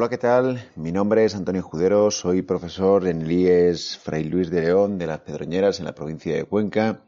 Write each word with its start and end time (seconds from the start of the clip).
Hola, 0.00 0.08
¿qué 0.08 0.18
tal? 0.18 0.70
Mi 0.76 0.92
nombre 0.92 1.24
es 1.24 1.34
Antonio 1.34 1.60
Judero, 1.60 2.12
soy 2.12 2.42
profesor 2.42 3.08
en 3.08 3.22
el 3.22 3.32
IES 3.32 3.98
Fray 3.98 4.22
Luis 4.22 4.48
de 4.48 4.60
León 4.60 4.96
de 4.96 5.08
las 5.08 5.18
Pedroñeras 5.22 5.80
en 5.80 5.86
la 5.86 5.92
provincia 5.96 6.32
de 6.36 6.44
Cuenca 6.44 7.02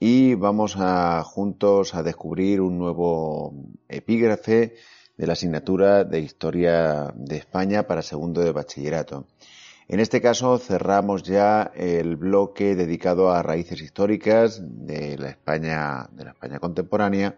y 0.00 0.34
vamos 0.34 0.74
a 0.76 1.22
juntos 1.22 1.94
a 1.94 2.02
descubrir 2.02 2.60
un 2.60 2.76
nuevo 2.76 3.54
epígrafe 3.86 4.74
de 5.16 5.26
la 5.28 5.34
asignatura 5.34 6.02
de 6.02 6.18
Historia 6.18 7.14
de 7.14 7.36
España 7.36 7.86
para 7.86 8.02
segundo 8.02 8.40
de 8.40 8.50
bachillerato. 8.50 9.28
En 9.86 10.00
este 10.00 10.20
caso 10.20 10.58
cerramos 10.58 11.22
ya 11.22 11.70
el 11.76 12.16
bloque 12.16 12.74
dedicado 12.74 13.30
a 13.30 13.44
raíces 13.44 13.80
históricas 13.80 14.60
de 14.60 15.16
la 15.18 15.28
España, 15.28 16.08
de 16.10 16.24
la 16.24 16.30
España 16.32 16.58
contemporánea 16.58 17.36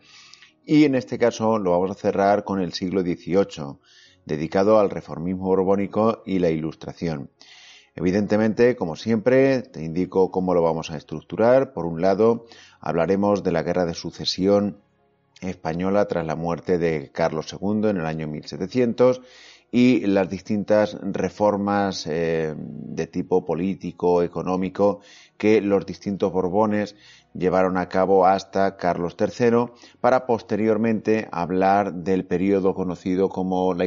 y 0.64 0.84
en 0.84 0.94
este 0.94 1.18
caso 1.18 1.58
lo 1.58 1.72
vamos 1.72 1.90
a 1.90 2.00
cerrar 2.00 2.44
con 2.44 2.62
el 2.62 2.72
siglo 2.72 3.02
XVIII 3.02 3.76
dedicado 4.26 4.78
al 4.78 4.90
reformismo 4.90 5.46
borbónico 5.46 6.22
y 6.26 6.40
la 6.40 6.50
ilustración. 6.50 7.30
Evidentemente, 7.94 8.76
como 8.76 8.94
siempre, 8.94 9.62
te 9.62 9.82
indico 9.82 10.30
cómo 10.30 10.52
lo 10.52 10.60
vamos 10.62 10.90
a 10.90 10.98
estructurar. 10.98 11.72
Por 11.72 11.86
un 11.86 12.02
lado, 12.02 12.44
hablaremos 12.78 13.42
de 13.42 13.52
la 13.52 13.62
guerra 13.62 13.86
de 13.86 13.94
sucesión 13.94 14.78
española 15.40 16.06
tras 16.06 16.26
la 16.26 16.36
muerte 16.36 16.76
de 16.76 17.10
Carlos 17.10 17.56
II 17.58 17.88
en 17.88 17.96
el 17.96 18.06
año 18.06 18.26
1700 18.26 19.22
y 19.70 20.06
las 20.06 20.28
distintas 20.28 20.96
reformas 21.00 22.06
eh, 22.06 22.54
de 22.56 23.06
tipo 23.06 23.44
político, 23.44 24.22
económico, 24.22 25.00
que 25.36 25.60
los 25.60 25.84
distintos 25.84 26.32
Borbones 26.32 26.96
llevaron 27.38 27.76
a 27.76 27.88
cabo 27.88 28.26
hasta 28.26 28.76
Carlos 28.76 29.16
III, 29.18 29.72
para 30.00 30.26
posteriormente 30.26 31.28
hablar 31.30 31.92
del 31.92 32.24
periodo 32.24 32.74
conocido 32.74 33.28
como 33.28 33.74
la, 33.74 33.84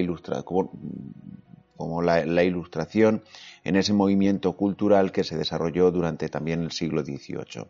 como, 1.76 2.02
la, 2.02 2.44
Ilustración 2.44 3.24
en 3.64 3.76
ese 3.76 3.94
movimiento 3.94 4.54
cultural 4.54 5.12
que 5.12 5.24
se 5.24 5.38
desarrolló 5.38 5.92
durante 5.92 6.30
también 6.30 6.62
el 6.62 6.72
siglo 6.72 7.04
XVIII. 7.04 7.66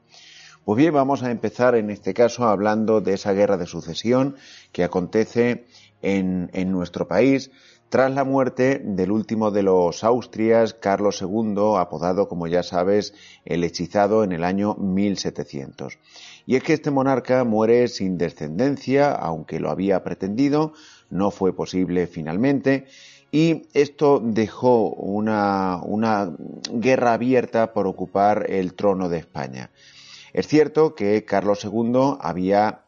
Pues 0.65 0.77
bien, 0.77 0.93
vamos 0.93 1.23
a 1.23 1.31
empezar 1.31 1.75
en 1.75 1.89
este 1.89 2.13
caso 2.13 2.45
hablando 2.45 3.01
de 3.01 3.13
esa 3.13 3.33
guerra 3.33 3.57
de 3.57 3.65
sucesión 3.65 4.35
que 4.71 4.83
acontece 4.83 5.65
en 6.01 6.71
nuestro 6.71 7.07
país 7.07 7.51
tras 7.89 8.11
la 8.11 8.23
muerte 8.23 8.79
del 8.83 9.11
último 9.11 9.49
de 9.49 9.63
los 9.63 10.03
Austrias, 10.03 10.75
Carlos 10.75 11.21
II, 11.21 11.75
apodado, 11.77 12.29
como 12.29 12.47
ya 12.47 12.61
sabes, 12.61 13.13
el 13.45 13.63
hechizado 13.63 14.23
en 14.23 14.31
el 14.31 14.43
año 14.43 14.75
1700. 14.75 15.97
Y 16.45 16.55
es 16.55 16.63
que 16.63 16.73
este 16.73 16.91
monarca 16.91 17.43
muere 17.43 17.87
sin 17.87 18.17
descendencia, 18.17 19.11
aunque 19.11 19.59
lo 19.59 19.71
había 19.71 20.03
pretendido, 20.03 20.73
no 21.09 21.31
fue 21.31 21.51
posible 21.53 22.05
finalmente, 22.05 22.85
y 23.31 23.63
esto 23.73 24.21
dejó 24.23 24.89
una, 24.89 25.81
una 25.83 26.31
guerra 26.71 27.13
abierta 27.13 27.73
por 27.73 27.87
ocupar 27.87 28.45
el 28.49 28.75
trono 28.75 29.09
de 29.09 29.17
España. 29.17 29.71
Es 30.33 30.47
cierto 30.47 30.93
que 30.93 31.25
Carlos 31.25 31.63
II 31.63 32.17
había 32.19 32.81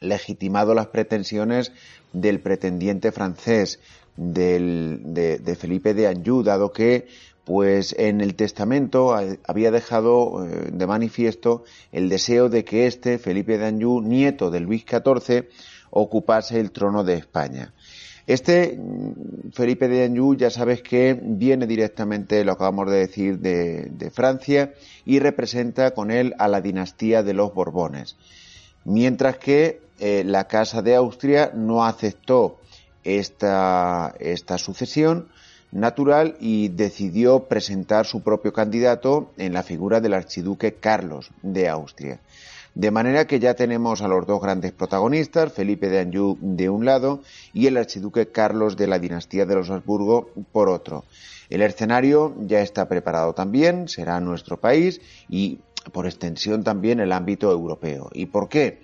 legitimado 0.00 0.74
las 0.74 0.86
pretensiones 0.86 1.72
del 2.12 2.40
pretendiente 2.40 3.12
francés 3.12 3.80
de, 4.16 5.56
Felipe 5.58 5.94
de 5.94 6.06
Anjou, 6.06 6.42
dado 6.42 6.72
que 6.72 7.06
pues 7.44 7.94
en 7.98 8.20
el 8.20 8.34
testamento 8.34 9.14
había 9.44 9.70
dejado 9.70 10.46
eh, 10.46 10.70
de 10.72 10.86
manifiesto 10.86 11.64
el 11.90 12.08
deseo 12.08 12.48
de 12.48 12.64
que 12.64 12.86
este, 12.86 13.18
Felipe 13.18 13.58
de 13.58 13.66
Anjou, 13.66 14.00
nieto 14.00 14.50
de 14.50 14.60
Luis 14.60 14.84
XIV, 14.88 15.48
ocupase 15.90 16.60
el 16.60 16.70
trono 16.70 17.02
de 17.02 17.14
España. 17.14 17.72
Este 18.26 18.78
mm, 18.78 19.50
Felipe 19.52 19.88
de 19.88 20.04
Anjou 20.04 20.36
ya 20.36 20.50
sabes 20.50 20.82
que 20.82 21.18
viene 21.20 21.66
directamente, 21.66 22.44
lo 22.44 22.52
acabamos 22.52 22.88
de 22.88 22.98
decir, 22.98 23.38
de, 23.40 24.10
Francia 24.12 24.72
y 25.04 25.18
representa 25.18 25.92
con 25.92 26.12
él 26.12 26.34
a 26.38 26.46
la 26.46 26.60
dinastía 26.60 27.24
de 27.24 27.34
los 27.34 27.52
Borbones. 27.52 28.16
Mientras 28.84 29.38
que 29.38 29.80
eh, 29.98 30.22
la 30.24 30.46
Casa 30.46 30.80
de 30.82 30.94
Austria 30.94 31.50
no 31.54 31.84
aceptó 31.84 32.60
esta, 33.04 34.14
sucesión 34.58 35.28
natural 35.72 36.36
y 36.40 36.68
decidió 36.68 37.44
presentar 37.44 38.06
su 38.06 38.22
propio 38.22 38.52
candidato 38.52 39.30
en 39.36 39.52
la 39.52 39.62
figura 39.62 40.00
del 40.00 40.14
archiduque 40.14 40.74
Carlos 40.74 41.30
de 41.42 41.68
Austria. 41.68 42.20
De 42.74 42.90
manera 42.90 43.26
que 43.26 43.40
ya 43.40 43.54
tenemos 43.54 44.00
a 44.00 44.08
los 44.08 44.26
dos 44.26 44.40
grandes 44.40 44.72
protagonistas, 44.72 45.52
Felipe 45.52 45.88
de 45.88 46.00
Anjou 46.00 46.38
de 46.40 46.68
un 46.68 46.84
lado 46.84 47.20
y 47.52 47.66
el 47.66 47.76
archiduque 47.76 48.28
Carlos 48.28 48.76
de 48.76 48.86
la 48.86 48.98
dinastía 48.98 49.44
de 49.44 49.56
los 49.56 49.70
Habsburgo 49.70 50.30
por 50.52 50.68
otro. 50.68 51.04
El 51.48 51.62
escenario 51.62 52.34
ya 52.46 52.60
está 52.60 52.88
preparado 52.88 53.32
también, 53.32 53.88
será 53.88 54.20
nuestro 54.20 54.60
país 54.60 55.00
y 55.28 55.58
por 55.92 56.06
extensión 56.06 56.62
también 56.62 57.00
el 57.00 57.12
ámbito 57.12 57.50
europeo. 57.50 58.08
¿Y 58.12 58.26
por 58.26 58.48
qué? 58.48 58.80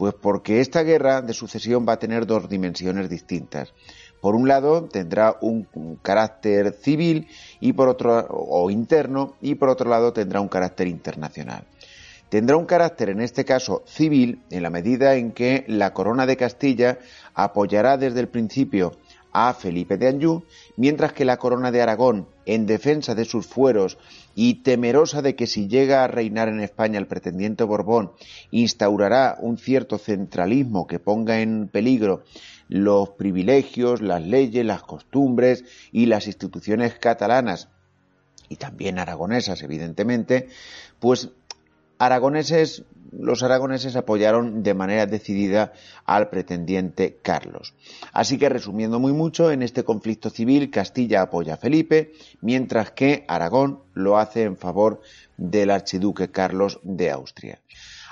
Pues 0.00 0.14
porque 0.14 0.60
esta 0.62 0.82
guerra 0.82 1.20
de 1.20 1.34
sucesión 1.34 1.84
va 1.86 1.92
a 1.92 1.98
tener 1.98 2.24
dos 2.24 2.48
dimensiones 2.48 3.10
distintas. 3.10 3.74
Por 4.22 4.34
un 4.34 4.48
lado, 4.48 4.84
tendrá 4.84 5.36
un, 5.42 5.68
carácter 6.00 6.72
civil 6.72 7.28
y 7.60 7.74
por 7.74 7.88
otro 7.88 8.26
o 8.30 8.70
interno 8.70 9.34
y 9.42 9.56
por 9.56 9.68
otro 9.68 9.90
lado 9.90 10.14
tendrá 10.14 10.40
un 10.40 10.48
carácter 10.48 10.88
internacional. 10.88 11.64
Tendrá 12.30 12.56
un 12.56 12.64
carácter 12.64 13.10
en 13.10 13.20
este 13.20 13.44
caso 13.44 13.82
civil 13.84 14.40
en 14.48 14.62
la 14.62 14.70
medida 14.70 15.16
en 15.16 15.32
que 15.32 15.66
la 15.68 15.92
corona 15.92 16.24
de 16.24 16.38
Castilla 16.38 16.98
apoyará 17.34 17.98
desde 17.98 18.20
el 18.20 18.28
principio 18.28 18.92
a 19.32 19.54
Felipe 19.54 19.96
de 19.96 20.08
Anjou, 20.08 20.44
mientras 20.76 21.12
que 21.12 21.24
la 21.24 21.38
corona 21.38 21.70
de 21.70 21.82
Aragón, 21.82 22.28
en 22.46 22.66
defensa 22.66 23.14
de 23.14 23.24
sus 23.24 23.46
fueros 23.46 23.98
y 24.34 24.62
temerosa 24.62 25.22
de 25.22 25.34
que 25.36 25.46
si 25.46 25.68
llega 25.68 26.02
a 26.04 26.08
reinar 26.08 26.48
en 26.48 26.60
España 26.60 26.98
el 26.98 27.06
pretendiente 27.06 27.64
Borbón, 27.64 28.12
instaurará 28.50 29.36
un 29.40 29.58
cierto 29.58 29.98
centralismo 29.98 30.86
que 30.86 30.98
ponga 30.98 31.40
en 31.40 31.68
peligro 31.68 32.24
los 32.68 33.10
privilegios, 33.10 34.00
las 34.00 34.22
leyes, 34.22 34.64
las 34.64 34.82
costumbres 34.82 35.64
y 35.92 36.06
las 36.06 36.26
instituciones 36.26 36.94
catalanas 36.94 37.68
y 38.48 38.56
también 38.56 38.98
aragonesas, 38.98 39.62
evidentemente, 39.62 40.48
pues 40.98 41.30
aragoneses 42.00 42.84
los 43.12 43.42
aragoneses 43.42 43.96
apoyaron 43.96 44.62
de 44.62 44.74
manera 44.74 45.06
decidida 45.06 45.72
al 46.04 46.28
pretendiente 46.28 47.18
Carlos. 47.22 47.74
Así 48.12 48.38
que, 48.38 48.48
resumiendo 48.48 48.98
muy 48.98 49.12
mucho, 49.12 49.50
en 49.50 49.62
este 49.62 49.84
conflicto 49.84 50.30
civil 50.30 50.70
Castilla 50.70 51.22
apoya 51.22 51.54
a 51.54 51.56
Felipe, 51.56 52.12
mientras 52.40 52.92
que 52.92 53.24
Aragón 53.28 53.80
lo 53.94 54.18
hace 54.18 54.44
en 54.44 54.56
favor 54.56 55.00
del 55.36 55.70
archiduque 55.70 56.30
Carlos 56.30 56.78
de 56.82 57.10
Austria. 57.10 57.58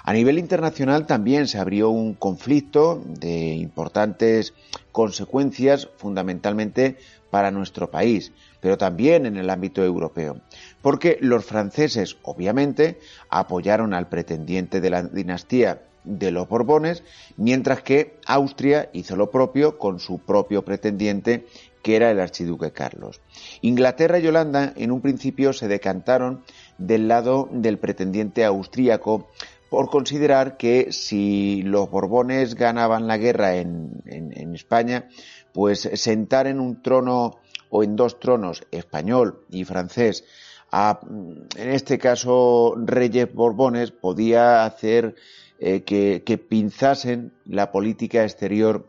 A 0.04 0.12
nivel 0.12 0.38
internacional 0.38 1.06
también 1.06 1.48
se 1.48 1.58
abrió 1.58 1.90
un 1.90 2.14
conflicto 2.14 3.02
de 3.04 3.54
importantes 3.54 4.54
consecuencias, 4.92 5.88
fundamentalmente 5.96 6.96
para 7.30 7.50
nuestro 7.50 7.90
país, 7.90 8.32
pero 8.60 8.78
también 8.78 9.26
en 9.26 9.36
el 9.36 9.50
ámbito 9.50 9.84
europeo, 9.84 10.40
porque 10.82 11.18
los 11.20 11.44
franceses, 11.44 12.16
obviamente, 12.22 12.98
apoyaron 13.28 13.92
al 13.92 14.08
pretendiente 14.08 14.80
de 14.80 14.90
la 14.90 15.02
dinastía 15.02 15.82
de 16.04 16.30
los 16.30 16.48
Borbones, 16.48 17.02
mientras 17.36 17.82
que 17.82 18.16
Austria 18.26 18.88
hizo 18.92 19.14
lo 19.14 19.30
propio 19.30 19.78
con 19.78 20.00
su 20.00 20.18
propio 20.20 20.64
pretendiente, 20.64 21.46
que 21.82 21.96
era 21.96 22.10
el 22.10 22.20
archiduque 22.20 22.72
Carlos. 22.72 23.20
Inglaterra 23.60 24.18
y 24.18 24.26
Holanda 24.26 24.72
en 24.76 24.90
un 24.90 25.00
principio 25.00 25.52
se 25.52 25.68
decantaron 25.68 26.42
del 26.78 27.08
lado 27.08 27.48
del 27.52 27.78
pretendiente 27.78 28.44
austríaco 28.44 29.28
por 29.70 29.90
considerar 29.90 30.56
que 30.56 30.92
si 30.92 31.62
los 31.62 31.90
Borbones 31.90 32.54
ganaban 32.54 33.06
la 33.06 33.18
guerra 33.18 33.56
en, 33.56 34.02
en 34.06 34.54
España, 34.54 35.08
pues 35.52 35.88
sentar 35.94 36.46
en 36.46 36.60
un 36.60 36.82
trono 36.82 37.38
o 37.70 37.82
en 37.82 37.96
dos 37.96 38.18
tronos, 38.18 38.64
español 38.70 39.44
y 39.50 39.64
francés, 39.64 40.24
en 40.70 41.48
este 41.56 41.98
caso, 41.98 42.74
Reyes 42.76 43.32
Borbones 43.32 43.90
podía 43.90 44.64
hacer 44.64 45.14
eh, 45.58 45.82
que, 45.82 46.38
pinzasen 46.38 47.32
la 47.46 47.72
política 47.72 48.22
exterior 48.22 48.86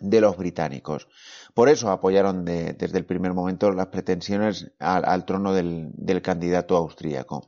de 0.00 0.20
los 0.20 0.36
británicos. 0.36 1.08
Por 1.54 1.68
eso 1.68 1.90
apoyaron 1.90 2.44
desde 2.44 2.98
el 2.98 3.06
primer 3.06 3.32
momento 3.32 3.70
las 3.70 3.86
pretensiones 3.86 4.70
al, 4.78 5.24
trono 5.24 5.54
del, 5.54 6.22
candidato 6.22 6.76
austríaco. 6.76 7.46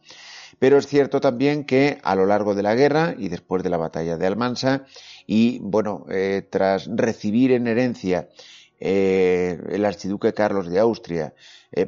Pero 0.59 0.79
es 0.79 0.87
cierto 0.87 1.21
también 1.21 1.65
que 1.65 1.99
a 2.03 2.15
lo 2.15 2.27
largo 2.27 2.55
de 2.55 2.62
la 2.62 2.75
guerra 2.75 3.15
y 3.17 3.29
después 3.29 3.62
de 3.62 3.71
la 3.71 3.77
batalla 3.77 4.17
de 4.17 4.27
Almansa 4.27 4.85
y 5.27 5.59
bueno, 5.61 6.06
eh, 6.11 6.47
tras 6.49 6.89
recibir 6.93 7.53
en 7.53 7.67
herencia 7.67 8.29
eh, 8.81 9.59
el 9.71 9.85
archiduque 9.85 10.33
Carlos 10.33 10.69
de 10.69 10.79
Austria 10.79 11.35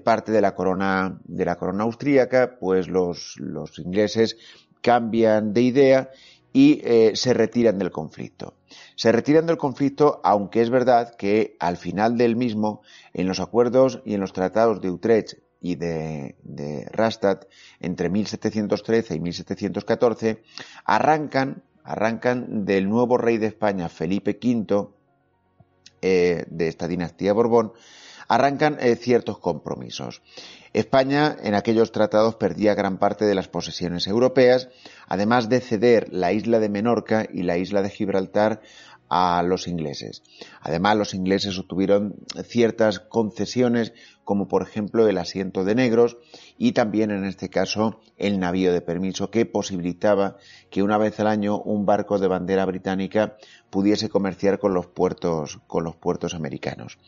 parte 0.05 0.31
de 0.31 0.43
la 0.43 0.55
corona 0.55 1.21
de 1.25 1.47
la 1.47 1.57
corona 1.57 1.85
austríaca, 1.85 2.59
pues 2.61 2.87
los, 2.87 3.37
los 3.39 3.79
ingleses 3.79 4.37
cambian 4.83 5.53
de 5.55 5.62
idea 5.62 6.11
y 6.53 6.81
eh, 6.85 7.12
se 7.15 7.33
retiran 7.35 7.79
del 7.79 7.91
conflicto. 7.91 8.55
Se 8.97 9.12
retiran 9.12 9.47
del 9.47 9.57
conflicto, 9.57 10.21
aunque 10.25 10.62
es 10.62 10.71
verdad 10.71 11.15
que 11.17 11.57
al 11.61 11.77
final 11.77 12.17
del 12.17 12.37
mismo, 12.37 12.83
en 13.12 13.29
los 13.29 13.41
acuerdos 13.41 14.03
y 14.05 14.15
en 14.15 14.21
los 14.21 14.33
tratados 14.33 14.81
de 14.81 14.91
Utrecht 14.91 15.39
y 15.61 15.75
de, 15.77 16.37
de 16.43 16.87
Rastatt, 16.93 17.47
entre 17.81 18.09
1713 18.09 19.15
y 19.15 19.21
1714, 19.21 20.43
arrancan, 20.85 21.62
arrancan 21.85 22.65
del 22.65 22.89
nuevo 22.89 23.19
rey 23.19 23.39
de 23.39 23.49
España, 23.49 23.89
Felipe 23.89 24.39
V, 24.43 24.89
eh, 26.03 26.45
de 26.49 26.69
esta 26.69 26.89
dinastía 26.89 27.35
Borbón, 27.35 27.73
arrancan 28.27 28.79
eh, 28.81 28.97
ciertos 28.97 29.39
compromisos. 29.39 30.23
España 30.73 31.37
en 31.43 31.55
aquellos 31.55 31.91
tratados 31.91 32.37
perdía 32.37 32.75
gran 32.75 32.99
parte 32.99 33.25
de 33.25 33.35
las 33.35 33.49
posesiones 33.49 34.07
europeas, 34.07 34.69
además 35.09 35.49
de 35.49 35.61
ceder 35.61 36.12
la 36.12 36.33
isla 36.33 36.61
de 36.61 36.69
Menorca 36.69 37.27
y 37.31 37.43
la 37.43 37.59
isla 37.59 37.83
de 37.83 37.91
Gibraltar 37.91 38.62
a 39.11 39.43
los 39.43 39.67
ingleses. 39.67 40.23
Además, 40.61 40.97
los 40.97 41.15
ingleses 41.15 41.59
obtuvieron 41.59 42.15
ciertas 42.45 43.01
concesiones, 43.01 43.93
como 44.25 44.47
por 44.47 44.62
ejemplo 44.62 45.09
el 45.09 45.19
asiento 45.19 45.65
de 45.65 45.75
negros 45.75 46.17
y 46.57 46.73
también 46.73 47.11
en 47.11 47.25
este 47.25 47.51
caso 47.51 48.01
el 48.17 48.39
navío 48.39 48.73
de 48.73 48.81
permiso 48.81 49.31
que 49.31 49.45
posibilitaba 49.45 50.37
que 50.71 50.85
una 50.85 50.97
vez 50.97 51.19
al 51.19 51.27
año 51.27 51.61
un 51.61 51.85
barco 51.85 52.21
de 52.21 52.29
bandera 52.29 52.65
británica 52.65 53.37
pudiese 53.71 54.09
comerciar 54.09 54.61
con 54.61 54.73
los 54.73 54.87
puertos 54.87 55.59
con 55.67 55.83
los 55.83 55.97
puertos 55.97 56.35
americanos. 56.35 56.99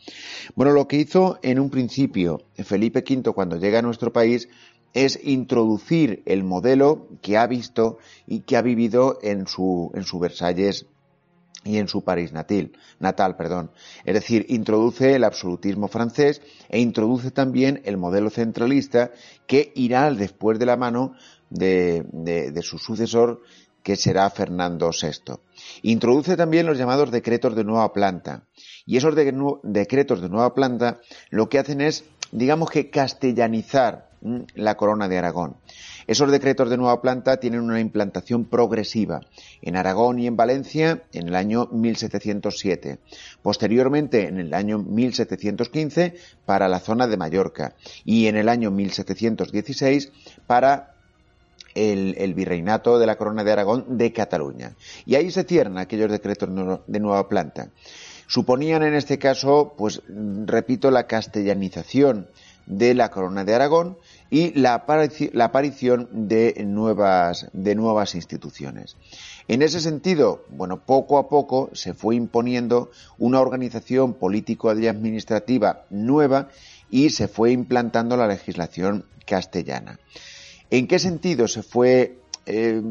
Bueno, 0.55 0.73
lo 0.73 0.89
que 0.89 0.97
hizo 0.97 1.39
en 1.41 1.59
un 1.59 1.69
principio 1.69 2.41
Felipe 2.55 3.05
V 3.07 3.31
cuando 3.31 3.57
llega 3.57 3.79
a 3.79 3.83
nuestro 3.83 4.11
país 4.11 4.49
es 4.93 5.19
introducir 5.23 6.21
el 6.25 6.43
modelo 6.43 7.07
que 7.21 7.37
ha 7.37 7.47
visto 7.47 7.97
y 8.27 8.41
que 8.41 8.57
ha 8.57 8.61
vivido 8.61 9.17
en 9.23 9.47
su, 9.47 9.91
en 9.95 10.03
su 10.03 10.19
Versalles 10.19 10.87
y 11.63 11.77
en 11.77 11.87
su 11.87 12.03
París 12.03 12.33
natal, 12.33 12.71
natal, 12.99 13.35
perdón. 13.35 13.71
Es 14.03 14.13
decir, 14.13 14.45
introduce 14.49 15.15
el 15.15 15.23
absolutismo 15.23 15.87
francés 15.87 16.41
e 16.69 16.79
introduce 16.79 17.31
también 17.31 17.81
el 17.85 17.97
modelo 17.97 18.29
centralista 18.29 19.11
que 19.47 19.71
irá 19.75 20.11
después 20.11 20.59
de 20.59 20.65
la 20.65 20.77
mano 20.77 21.15
de, 21.49 22.03
de 22.11 22.61
su 22.61 22.77
sucesor 22.77 23.41
que 23.83 23.95
será 23.95 24.29
Fernando 24.29 24.89
VI. 24.89 25.35
Introduce 25.83 26.37
también 26.37 26.65
los 26.65 26.77
llamados 26.77 27.11
decretos 27.11 27.55
de 27.55 27.65
nueva 27.65 27.91
planta. 27.93 28.47
Y 28.85 28.97
esos 28.97 29.13
decretos 29.15 30.21
de 30.21 30.29
nueva 30.29 30.53
planta 30.53 31.01
lo 31.29 31.49
que 31.49 31.59
hacen 31.59 31.81
es, 31.81 32.05
digamos 32.31 32.69
que 32.69 32.89
castellanizar 32.89 34.09
la 34.55 34.75
corona 34.75 35.07
de 35.07 35.17
Aragón. 35.17 35.55
Esos 36.07 36.31
decretos 36.31 36.69
de 36.69 36.77
nueva 36.77 37.01
planta 37.01 37.37
tienen 37.37 37.61
una 37.61 37.79
implantación 37.79 38.45
progresiva 38.45 39.21
en 39.61 39.75
Aragón 39.75 40.19
y 40.19 40.27
en 40.27 40.35
Valencia 40.35 41.03
en 41.13 41.27
el 41.27 41.35
año 41.35 41.67
1707. 41.71 42.99
Posteriormente, 43.41 44.27
en 44.27 44.39
el 44.39 44.53
año 44.53 44.79
1715, 44.79 46.15
para 46.45 46.67
la 46.67 46.79
zona 46.79 47.07
de 47.07 47.17
Mallorca 47.17 47.75
y 48.03 48.27
en 48.27 48.35
el 48.35 48.49
año 48.49 48.71
1716 48.71 50.11
para 50.45 50.93
el, 51.75 52.33
virreinato 52.33 52.99
de 52.99 53.07
la 53.07 53.15
Corona 53.15 53.43
de 53.43 53.51
Aragón 53.51 53.97
de 53.97 54.13
Cataluña. 54.13 54.75
Y 55.05 55.15
ahí 55.15 55.31
se 55.31 55.43
cierran 55.43 55.77
aquellos 55.77 56.11
decretos 56.11 56.49
de 56.87 56.99
nueva 56.99 57.27
planta. 57.27 57.69
Suponían 58.27 58.83
en 58.83 58.95
este 58.95 59.19
caso, 59.19 59.73
pues 59.77 60.01
repito, 60.07 60.91
la 60.91 61.07
castellanización 61.07 62.27
de 62.65 62.93
la 62.93 63.09
Corona 63.09 63.43
de 63.43 63.53
Aragón 63.53 63.97
y 64.29 64.57
la, 64.59 64.73
aparición 64.73 66.09
de 66.11 66.63
nuevas, 66.65 67.47
de 67.53 67.75
nuevas 67.75 68.15
instituciones. 68.15 68.97
En 69.47 69.61
ese 69.61 69.79
sentido, 69.79 70.45
bueno, 70.49 70.79
poco 70.85 71.17
a 71.17 71.27
poco 71.27 71.69
se 71.73 71.93
fue 71.93 72.15
imponiendo 72.15 72.91
una 73.17 73.41
organización 73.41 74.13
político 74.13 74.73
y 74.73 74.87
administrativa 74.87 75.85
nueva 75.89 76.49
y 76.89 77.09
se 77.09 77.27
fue 77.27 77.51
implantando 77.51 78.15
la 78.17 78.27
legislación 78.27 79.05
castellana. 79.25 79.99
¿En 80.69 80.87
qué 80.87 80.99
sentido 80.99 81.47
se 81.47 81.61
fue 81.61 82.22
eh, 82.45 82.81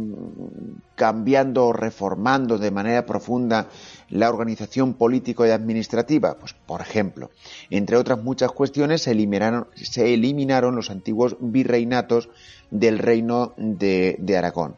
cambiando 0.94 1.66
o 1.66 1.72
reformando 1.72 2.58
de 2.58 2.70
manera 2.70 3.04
profunda 3.04 3.68
la 4.08 4.28
organización 4.28 4.94
político 4.94 5.46
y 5.46 5.50
administrativa? 5.50 6.38
Pues, 6.38 6.54
por 6.54 6.80
ejemplo, 6.80 7.30
entre 7.70 7.96
otras 7.96 8.22
muchas 8.22 8.52
cuestiones, 8.52 9.02
se 9.02 9.10
eliminaron, 9.10 9.66
se 9.74 10.14
eliminaron 10.14 10.76
los 10.76 10.90
antiguos 10.90 11.36
virreinatos 11.40 12.28
del 12.70 12.98
reino 12.98 13.52
de, 13.56 14.16
de 14.18 14.36
Aragón. 14.36 14.76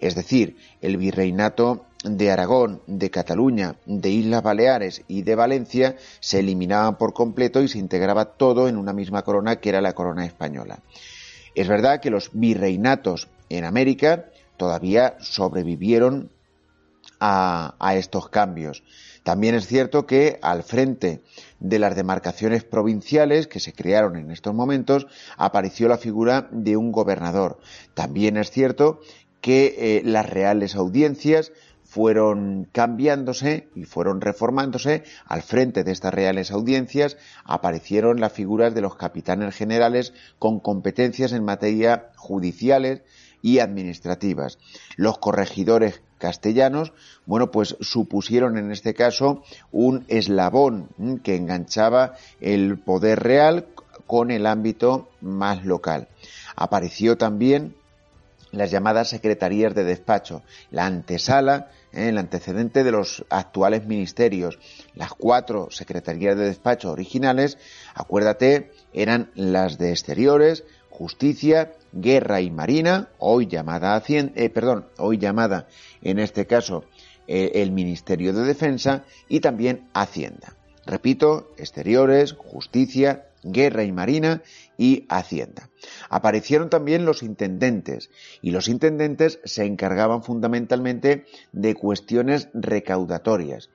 Es 0.00 0.14
decir, 0.14 0.56
el 0.82 0.96
virreinato 0.96 1.86
de 2.04 2.30
Aragón, 2.30 2.82
de 2.86 3.10
Cataluña, 3.10 3.76
de 3.86 4.10
Islas 4.10 4.42
Baleares 4.42 5.02
y 5.08 5.22
de 5.22 5.34
Valencia 5.34 5.96
se 6.20 6.40
eliminaban 6.40 6.96
por 6.96 7.12
completo 7.12 7.62
y 7.62 7.68
se 7.68 7.78
integraba 7.78 8.26
todo 8.26 8.68
en 8.68 8.76
una 8.76 8.92
misma 8.92 9.22
corona 9.22 9.56
que 9.56 9.70
era 9.70 9.80
la 9.80 9.94
corona 9.94 10.24
española. 10.24 10.78
Es 11.54 11.68
verdad 11.68 12.00
que 12.00 12.10
los 12.10 12.30
virreinatos 12.32 13.28
en 13.48 13.64
América 13.64 14.26
todavía 14.56 15.16
sobrevivieron 15.20 16.30
a, 17.20 17.94
estos 17.94 18.28
cambios. 18.28 18.82
También 19.22 19.54
es 19.54 19.66
cierto 19.66 20.06
que 20.06 20.38
al 20.42 20.62
frente 20.62 21.22
de 21.58 21.78
las 21.78 21.96
demarcaciones 21.96 22.64
provinciales 22.64 23.46
que 23.46 23.60
se 23.60 23.72
crearon 23.72 24.16
en 24.16 24.30
estos 24.30 24.54
momentos 24.54 25.06
apareció 25.36 25.88
la 25.88 25.98
figura 25.98 26.48
de 26.50 26.76
un 26.76 26.92
gobernador. 26.92 27.58
También 27.94 28.36
es 28.36 28.50
cierto 28.50 29.00
que 29.40 29.74
eh, 29.78 30.02
las 30.04 30.28
reales 30.28 30.76
audiencias 30.76 31.52
fueron 31.84 32.68
cambiándose 32.72 33.68
y 33.74 33.84
fueron 33.84 34.20
reformándose. 34.20 35.04
Al 35.24 35.42
frente 35.42 35.84
de 35.84 35.92
estas 35.92 36.12
reales 36.12 36.50
audiencias 36.50 37.16
aparecieron 37.44 38.20
las 38.20 38.32
figuras 38.32 38.74
de 38.74 38.82
los 38.82 38.96
capitanes 38.96 39.54
generales 39.54 40.12
con 40.38 40.60
competencias 40.60 41.32
en 41.32 41.44
materia 41.44 42.10
judiciales 42.16 43.02
y 43.46 43.60
administrativas. 43.60 44.58
Los 44.96 45.18
corregidores 45.18 46.02
castellanos, 46.18 46.92
bueno, 47.26 47.52
pues 47.52 47.76
supusieron 47.80 48.58
en 48.58 48.72
este 48.72 48.92
caso 48.92 49.44
un 49.70 50.04
eslabón 50.08 50.88
que 51.22 51.36
enganchaba 51.36 52.14
el 52.40 52.76
poder 52.76 53.20
real 53.20 53.68
con 54.08 54.32
el 54.32 54.46
ámbito 54.46 55.08
más 55.20 55.64
local. 55.64 56.08
Apareció 56.56 57.18
también 57.18 57.76
las 58.50 58.72
llamadas 58.72 59.10
secretarías 59.10 59.76
de 59.76 59.84
despacho, 59.84 60.42
la 60.72 60.86
antesala, 60.86 61.70
¿eh? 61.92 62.08
el 62.08 62.18
antecedente 62.18 62.82
de 62.82 62.90
los 62.90 63.24
actuales 63.30 63.86
ministerios. 63.86 64.58
Las 64.96 65.12
cuatro 65.14 65.68
secretarías 65.70 66.36
de 66.36 66.46
despacho 66.46 66.90
originales, 66.90 67.58
acuérdate, 67.94 68.72
eran 68.92 69.30
las 69.36 69.78
de 69.78 69.90
exteriores, 69.90 70.64
justicia, 70.90 71.74
guerra 71.92 72.40
y 72.40 72.50
marina, 72.50 73.08
hoy 73.18 73.46
llamada 73.46 74.02
eh, 74.08 74.52
hoy 74.98 75.18
llamada 75.18 75.68
en 76.02 76.18
este 76.18 76.46
caso 76.46 76.84
eh, 77.26 77.52
el 77.54 77.72
Ministerio 77.72 78.32
de 78.32 78.44
Defensa 78.44 79.04
y 79.28 79.40
también 79.40 79.88
Hacienda. 79.94 80.54
Repito, 80.86 81.52
exteriores, 81.56 82.32
justicia, 82.32 83.26
guerra 83.42 83.84
y 83.84 83.92
marina 83.92 84.42
y 84.78 85.04
hacienda. 85.08 85.68
Aparecieron 86.08 86.70
también 86.70 87.04
los 87.04 87.22
intendentes 87.22 88.10
y 88.42 88.50
los 88.50 88.68
intendentes 88.68 89.40
se 89.44 89.64
encargaban 89.64 90.22
fundamentalmente 90.22 91.24
de 91.52 91.74
cuestiones 91.74 92.48
recaudatorias. 92.54 93.70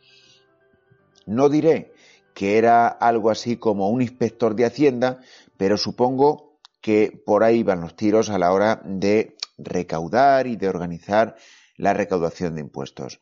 No 1.25 1.50
diré 1.50 1.94
que 2.34 2.58
era 2.58 2.88
algo 2.88 3.30
así 3.30 3.58
como 3.58 3.89
un 3.89 4.01
inspector 4.01 4.56
de 4.56 4.65
hacienda, 4.65 5.20
pero 5.58 5.77
supongo 5.77 6.50
que 6.81 7.21
por 7.25 7.43
ahí 7.43 7.63
van 7.63 7.81
los 7.81 7.95
tiros 7.95 8.29
a 8.29 8.39
la 8.39 8.51
hora 8.51 8.81
de 8.85 9.38
recaudar 9.57 10.47
y 10.47 10.55
de 10.55 10.67
organizar 10.67 11.35
la 11.77 11.93
recaudación 11.93 12.55
de 12.55 12.61
impuestos. 12.61 13.19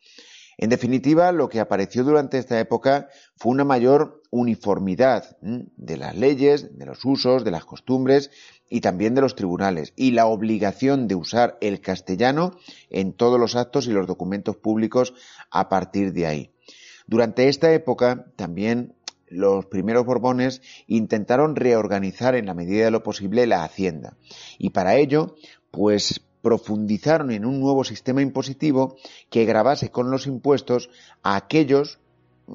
En 0.61 0.69
definitiva, 0.69 1.31
lo 1.31 1.47
que 1.47 1.61
apareció 1.61 2.03
durante 2.03 2.37
esta 2.37 2.59
época 2.59 3.07
fue 3.37 3.53
una 3.53 3.63
mayor 3.63 4.21
uniformidad 4.29 5.37
de 5.41 5.95
las 5.95 6.17
leyes, 6.17 6.77
de 6.77 6.85
los 6.85 7.05
usos, 7.05 7.45
de 7.45 7.51
las 7.51 7.63
costumbres 7.63 8.29
y 8.69 8.81
también 8.81 9.15
de 9.15 9.21
los 9.21 9.35
tribunales 9.35 9.93
y 9.95 10.11
la 10.11 10.25
obligación 10.25 11.07
de 11.07 11.15
usar 11.15 11.57
el 11.61 11.79
castellano 11.79 12.59
en 12.89 13.13
todos 13.13 13.39
los 13.39 13.55
actos 13.55 13.87
y 13.87 13.91
los 13.91 14.05
documentos 14.05 14.57
públicos 14.57 15.13
a 15.49 15.69
partir 15.69 16.11
de 16.11 16.27
ahí. 16.27 16.51
Durante 17.07 17.47
esta 17.47 17.73
época 17.73 18.25
también 18.35 18.95
los 19.29 19.65
primeros 19.65 20.05
Borbones 20.05 20.61
intentaron 20.87 21.55
reorganizar 21.55 22.35
en 22.35 22.45
la 22.45 22.53
medida 22.53 22.85
de 22.85 22.91
lo 22.91 23.03
posible 23.03 23.47
la 23.47 23.63
hacienda 23.63 24.17
y 24.57 24.71
para 24.71 24.95
ello 24.95 25.35
pues 25.71 26.21
profundizaron 26.41 27.31
en 27.31 27.45
un 27.45 27.59
nuevo 27.59 27.83
sistema 27.83 28.21
impositivo 28.21 28.95
que 29.29 29.45
grabase 29.45 29.91
con 29.91 30.09
los 30.09 30.25
impuestos 30.27 30.89
a 31.21 31.35
aquellos 31.35 31.99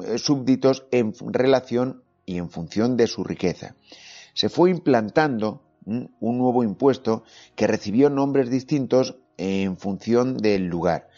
eh, 0.02 0.18
súbditos 0.18 0.86
en 0.90 1.14
relación 1.30 2.02
y 2.26 2.38
en 2.38 2.50
función 2.50 2.96
de 2.96 3.06
su 3.06 3.22
riqueza. 3.22 3.76
Se 4.32 4.48
fue 4.48 4.70
implantando 4.70 5.62
un 5.86 6.38
nuevo 6.38 6.64
impuesto 6.64 7.24
que 7.54 7.66
recibió 7.66 8.08
nombres 8.08 8.48
distintos 8.50 9.18
en 9.36 9.76
función 9.76 10.38
del 10.38 10.64
lugar. 10.66 11.08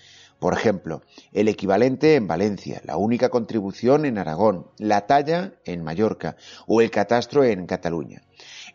Por 0.46 0.54
ejemplo, 0.54 1.02
el 1.32 1.48
equivalente 1.48 2.14
en 2.14 2.28
Valencia, 2.28 2.80
la 2.84 2.96
única 2.96 3.30
contribución 3.30 4.04
en 4.04 4.16
Aragón, 4.16 4.68
la 4.78 5.08
talla 5.08 5.54
en 5.64 5.82
Mallorca 5.82 6.36
o 6.68 6.80
el 6.80 6.92
catastro 6.92 7.42
en 7.42 7.66
Cataluña. 7.66 8.22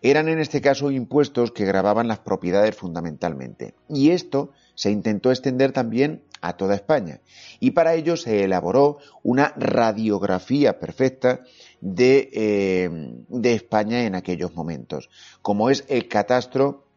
Eran 0.02 0.28
en 0.28 0.40
este 0.40 0.60
caso 0.60 0.92
impuestos 0.92 1.54
que 1.54 1.64
grababan 1.64 2.10
las 2.10 2.20
propiedades 2.20 2.76
fundamentalmente. 2.76 3.74
Y 3.88 4.10
esto 4.10 4.52
se 4.76 4.92
intentó 4.92 5.32
extender 5.32 5.72
también 5.72 6.26
a 6.42 6.58
toda 6.58 6.76
España. 6.76 7.22
Y 7.62 7.72
para 7.72 7.94
ello 7.94 8.18
se 8.18 8.44
elaboró 8.44 8.98
una 9.24 9.54
radiografía 9.56 10.78
perfecta 10.78 11.40
de, 11.80 12.32
eh, 12.34 12.90
de 13.30 13.54
España 13.54 14.04
en 14.04 14.16
aquellos 14.16 14.54
momentos, 14.56 15.10
como 15.42 15.70
es 15.70 15.86
el 15.88 16.10
catastro 16.10 16.91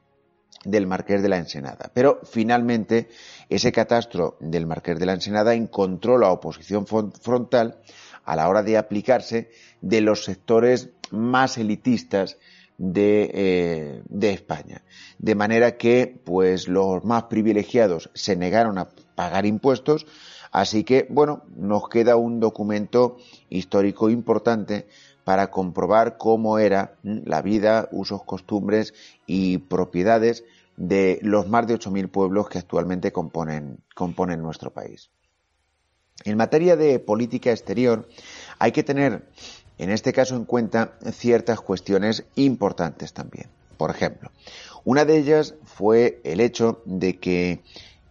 del 0.65 0.87
Marqués 0.87 1.23
de 1.23 1.29
la 1.29 1.39
Ensenada. 1.39 1.91
Pero 1.93 2.21
finalmente 2.25 3.09
ese 3.49 3.73
catastro 3.73 4.37
del 4.41 4.67
Marqués 4.67 4.99
de 4.99 5.07
la 5.07 5.15
Ensenada 5.15 5.55
encontró 5.55 6.19
la 6.19 6.31
oposición 6.31 6.87
frontal 6.87 7.79
a 8.25 8.37
la 8.37 8.49
hora 8.49 8.63
de 8.63 8.79
aplicarse 8.79 9.51
de 9.81 10.01
los 10.01 10.25
sectores 10.25 10.91
más 11.11 11.59
elitistas 11.59 12.39
eh, 12.79 14.03
de, 14.09 14.31
España. 14.31 14.83
De 15.19 15.37
manera 15.37 15.77
que, 15.77 16.21
pues, 16.25 16.67
los 16.67 17.05
más 17.05 17.25
privilegiados 17.25 18.11
se 18.15 18.35
negaron 18.35 18.79
a 18.79 18.89
pagar 19.15 19.47
impuestos, 19.47 20.07
así 20.51 20.83
que, 20.83 21.07
bueno, 21.09 21.45
nos 21.55 21.89
queda 21.89 22.17
un 22.17 22.41
documento 22.41 23.17
histórico 23.49 24.11
importante 24.11 24.89
para 25.25 25.50
comprobar 25.50 26.16
cómo 26.19 26.59
era 26.59 26.95
la 27.02 27.43
vida, 27.43 27.88
usos, 27.93 28.23
costumbres 28.23 28.95
y 29.26 29.59
propiedades 29.59 30.45
de 30.76 31.19
los 31.23 31.49
más 31.49 31.66
de 31.66 31.78
8.000 31.78 32.11
pueblos 32.11 32.49
que 32.49 32.59
actualmente 32.59 33.12
componen, 33.12 33.78
componen 33.95 34.43
nuestro 34.43 34.73
país. 34.73 35.11
En 36.25 36.37
materia 36.37 36.76
de 36.76 36.99
política 36.99 37.50
exterior, 37.50 38.09
hay 38.59 38.73
que 38.73 38.83
tener 38.83 39.26
en 39.78 39.90
este 39.90 40.12
caso 40.12 40.37
en 40.37 40.45
cuenta 40.45 40.95
ciertas 41.12 41.61
cuestiones 41.61 42.25
importantes 42.37 43.12
también. 43.12 43.49
Por 43.76 43.90
ejemplo, 43.90 44.31
una 44.85 45.04
de 45.04 45.19
ellas 45.19 45.54
fue 45.64 46.21
el 46.25 46.40
hecho 46.40 46.83
de 46.85 47.19
que 47.19 47.62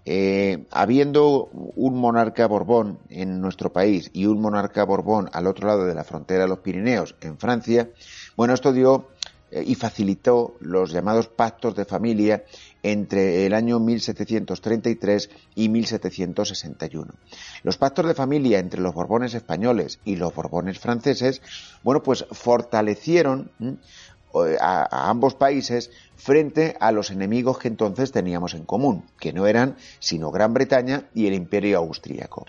eh, 0.05 0.65
habiendo 0.71 1.45
un 1.75 1.97
monarca 1.97 2.47
Borbón 2.47 2.99
en 3.09 3.39
nuestro 3.39 3.71
país 3.71 4.09
y 4.13 4.25
un 4.25 4.41
monarca 4.41 4.83
Borbón 4.83 5.29
al 5.31 5.47
otro 5.47 5.67
lado 5.67 5.85
de 5.85 5.95
la 5.95 6.03
frontera 6.03 6.43
de 6.43 6.49
los 6.49 6.59
Pirineos, 6.59 7.15
en 7.21 7.37
Francia, 7.37 7.89
bueno, 8.35 8.53
esto 8.53 8.73
dio 8.73 9.07
eh, 9.53 9.63
y 9.67 9.75
facilitó 9.75 10.55
los 10.61 10.91
llamados 10.91 11.27
pactos 11.27 11.75
de 11.75 11.85
familia 11.85 12.43
entre 12.81 13.45
el 13.45 13.53
año 13.53 13.79
1733 13.79 15.29
y 15.55 15.69
1761. 15.69 17.13
Los 17.61 17.77
pactos 17.77 18.07
de 18.07 18.15
familia 18.15 18.57
entre 18.57 18.81
los 18.81 18.95
Borbones 18.95 19.35
españoles 19.35 19.99
y 20.05 20.15
los 20.15 20.33
Borbones 20.33 20.79
franceses, 20.79 21.41
bueno, 21.83 22.01
pues 22.01 22.25
fortalecieron 22.31 23.51
a, 24.59 25.09
ambos 25.09 25.35
países 25.35 25.91
frente 26.15 26.75
a 26.79 26.91
los 26.91 27.11
enemigos 27.11 27.59
que 27.59 27.67
entonces 27.67 28.11
teníamos 28.11 28.53
en 28.53 28.65
común, 28.65 29.05
que 29.19 29.33
no 29.33 29.47
eran 29.47 29.75
sino 29.99 30.31
Gran 30.31 30.53
Bretaña 30.53 31.09
y 31.13 31.27
el 31.27 31.33
Imperio 31.33 31.77
Austríaco. 31.79 32.45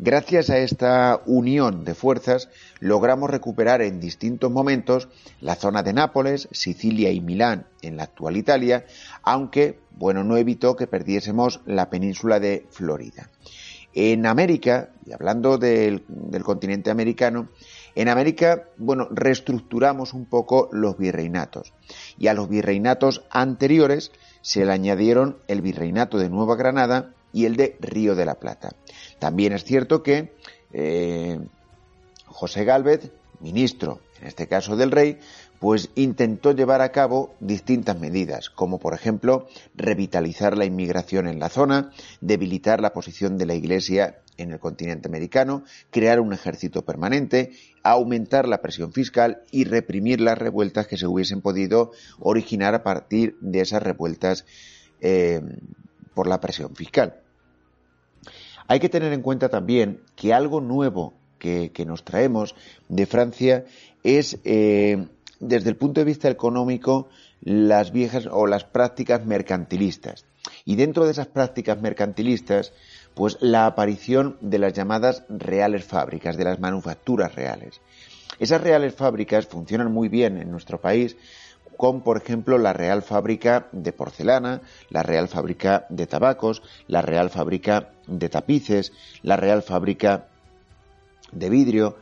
Gracias 0.00 0.48
a 0.48 0.58
esta 0.58 1.22
unión 1.26 1.84
de 1.84 1.94
fuerzas 1.96 2.48
logramos 2.78 3.30
recuperar 3.30 3.82
en 3.82 3.98
distintos 3.98 4.50
momentos 4.50 5.08
la 5.40 5.56
zona 5.56 5.82
de 5.82 5.92
Nápoles, 5.92 6.48
Sicilia 6.52 7.10
y 7.10 7.20
Milán 7.20 7.66
en 7.82 7.96
la 7.96 8.04
actual 8.04 8.36
Italia, 8.36 8.86
aunque, 9.24 9.80
bueno, 9.96 10.22
no 10.22 10.36
evitó 10.36 10.76
que 10.76 10.86
perdiésemos 10.86 11.60
la 11.66 11.90
península 11.90 12.38
de 12.38 12.64
Florida. 12.70 13.28
En 13.92 14.26
América, 14.26 14.90
y 15.04 15.12
hablando 15.12 15.58
del, 15.58 16.04
del 16.06 16.44
continente 16.44 16.92
americano, 16.92 17.48
en 17.98 18.08
América, 18.08 18.68
bueno, 18.76 19.08
reestructuramos 19.10 20.14
un 20.14 20.24
poco 20.24 20.68
los 20.70 20.96
virreinatos 20.96 21.72
y 22.16 22.28
a 22.28 22.32
los 22.32 22.48
virreinatos 22.48 23.24
anteriores 23.28 24.12
se 24.40 24.64
le 24.64 24.70
añadieron 24.70 25.38
el 25.48 25.62
virreinato 25.62 26.16
de 26.16 26.30
Nueva 26.30 26.54
Granada 26.54 27.12
y 27.32 27.46
el 27.46 27.56
de 27.56 27.76
Río 27.80 28.14
de 28.14 28.24
la 28.24 28.36
Plata. 28.36 28.70
También 29.18 29.52
es 29.52 29.64
cierto 29.64 30.04
que 30.04 30.32
eh, 30.72 31.40
José 32.26 32.64
Gálvez, 32.64 33.10
ministro, 33.40 33.98
en 34.20 34.28
este 34.28 34.46
caso 34.46 34.76
del 34.76 34.92
rey, 34.92 35.18
pues 35.60 35.90
intentó 35.94 36.52
llevar 36.52 36.80
a 36.80 36.92
cabo 36.92 37.34
distintas 37.40 37.98
medidas, 37.98 38.50
como 38.50 38.78
por 38.78 38.94
ejemplo 38.94 39.48
revitalizar 39.74 40.56
la 40.56 40.64
inmigración 40.64 41.26
en 41.26 41.40
la 41.40 41.48
zona, 41.48 41.90
debilitar 42.20 42.80
la 42.80 42.92
posición 42.92 43.38
de 43.38 43.46
la 43.46 43.54
Iglesia 43.54 44.20
en 44.36 44.52
el 44.52 44.60
continente 44.60 45.08
americano, 45.08 45.64
crear 45.90 46.20
un 46.20 46.32
ejército 46.32 46.82
permanente, 46.82 47.52
aumentar 47.82 48.46
la 48.48 48.62
presión 48.62 48.92
fiscal 48.92 49.42
y 49.50 49.64
reprimir 49.64 50.20
las 50.20 50.38
revueltas 50.38 50.86
que 50.86 50.96
se 50.96 51.06
hubiesen 51.06 51.40
podido 51.40 51.90
originar 52.20 52.74
a 52.74 52.84
partir 52.84 53.36
de 53.40 53.60
esas 53.60 53.82
revueltas 53.82 54.46
eh, 55.00 55.40
por 56.14 56.28
la 56.28 56.40
presión 56.40 56.74
fiscal. 56.76 57.20
Hay 58.68 58.80
que 58.80 58.88
tener 58.88 59.12
en 59.12 59.22
cuenta 59.22 59.48
también 59.48 60.02
que 60.14 60.32
algo 60.32 60.60
nuevo 60.60 61.14
que, 61.38 61.84
nos 61.86 62.04
traemos 62.04 62.54
de 62.88 63.06
Francia 63.06 63.64
es, 64.02 64.38
eh, 64.44 65.06
desde 65.40 65.70
el 65.70 65.76
punto 65.76 66.00
de 66.00 66.04
vista 66.04 66.28
económico, 66.28 67.08
las 67.40 67.92
viejas 67.92 68.28
o 68.30 68.46
las 68.46 68.64
prácticas 68.64 69.24
mercantilistas. 69.24 70.24
Y 70.64 70.76
dentro 70.76 71.04
de 71.04 71.12
esas 71.12 71.26
prácticas 71.26 71.80
mercantilistas, 71.80 72.72
pues 73.14 73.36
la 73.40 73.66
aparición 73.66 74.36
de 74.40 74.58
las 74.58 74.72
llamadas 74.72 75.24
reales 75.28 75.84
fábricas, 75.84 76.36
de 76.36 76.44
las 76.44 76.60
manufacturas 76.60 77.34
reales. 77.34 77.80
Esas 78.38 78.60
reales 78.60 78.94
fábricas 78.94 79.46
funcionan 79.46 79.92
muy 79.92 80.08
bien 80.08 80.38
en 80.38 80.50
nuestro 80.50 80.80
país 80.80 81.16
con, 81.76 82.02
por 82.02 82.16
ejemplo, 82.16 82.58
la 82.58 82.72
Real 82.72 83.02
Fábrica 83.02 83.68
de 83.70 83.92
Porcelana, 83.92 84.62
la 84.90 85.04
Real 85.04 85.28
Fábrica 85.28 85.86
de 85.88 86.08
Tabacos, 86.08 86.60
la 86.88 87.02
Real 87.02 87.30
Fábrica 87.30 87.90
de 88.06 88.28
Tapices, 88.28 88.92
la 89.22 89.36
Real 89.36 89.62
Fábrica 89.62 90.26
de 91.30 91.48
Vidrio, 91.48 91.96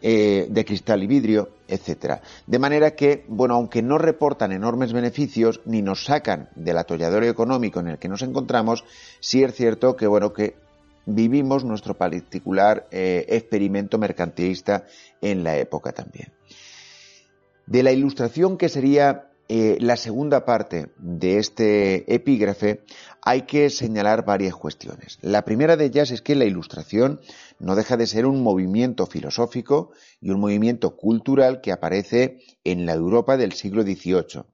eh, 0.00 0.46
de 0.48 0.64
cristal 0.64 1.02
y 1.02 1.06
vidrio, 1.06 1.50
etcétera. 1.66 2.22
De 2.46 2.58
manera 2.58 2.92
que, 2.92 3.24
bueno, 3.28 3.54
aunque 3.54 3.82
no 3.82 3.98
reportan 3.98 4.52
enormes 4.52 4.92
beneficios 4.92 5.60
ni 5.64 5.82
nos 5.82 6.04
sacan 6.04 6.48
del 6.54 6.78
atolladero 6.78 7.26
económico 7.26 7.80
en 7.80 7.88
el 7.88 7.98
que 7.98 8.08
nos 8.08 8.22
encontramos, 8.22 8.84
sí 9.20 9.42
es 9.42 9.54
cierto 9.54 9.96
que, 9.96 10.06
bueno, 10.06 10.32
que 10.32 10.56
vivimos 11.06 11.64
nuestro 11.64 11.94
particular 11.94 12.86
eh, 12.90 13.24
experimento 13.28 13.98
mercantilista 13.98 14.84
en 15.20 15.42
la 15.42 15.56
época 15.56 15.92
también. 15.92 16.32
De 17.66 17.82
la 17.82 17.92
ilustración 17.92 18.56
que 18.56 18.68
sería 18.68 19.27
eh, 19.50 19.78
la 19.80 19.96
segunda 19.96 20.44
parte 20.44 20.90
de 20.98 21.38
este 21.38 22.14
epígrafe, 22.14 22.84
hay 23.22 23.42
que 23.42 23.70
señalar 23.70 24.26
varias 24.26 24.54
cuestiones. 24.54 25.18
La 25.22 25.44
primera 25.46 25.76
de 25.76 25.86
ellas 25.86 26.10
es 26.10 26.20
que 26.20 26.34
la 26.34 26.44
ilustración 26.44 27.20
no 27.58 27.74
deja 27.74 27.96
de 27.96 28.06
ser 28.06 28.26
un 28.26 28.42
movimiento 28.42 29.06
filosófico 29.06 29.90
y 30.20 30.30
un 30.30 30.40
movimiento 30.40 30.96
cultural 30.96 31.62
que 31.62 31.72
aparece 31.72 32.40
en 32.62 32.84
la 32.84 32.92
Europa 32.92 33.38
del 33.38 33.52
siglo 33.52 33.84
XVIII, 33.84 34.44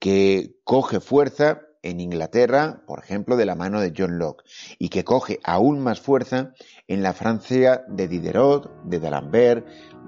que 0.00 0.56
coge 0.64 0.98
fuerza 0.98 1.60
en 1.82 2.00
Inglaterra, 2.00 2.82
por 2.86 2.98
ejemplo, 2.98 3.36
de 3.36 3.46
la 3.46 3.54
mano 3.54 3.80
de 3.80 3.92
John 3.96 4.18
Locke, 4.18 4.42
y 4.78 4.88
que 4.88 5.04
coge 5.04 5.38
aún 5.44 5.80
más 5.80 6.00
fuerza 6.00 6.54
en 6.88 7.02
la 7.02 7.12
Francia 7.12 7.84
de 7.88 8.08
Diderot, 8.08 8.82
de 8.84 8.98
D'Alembert, 8.98 9.66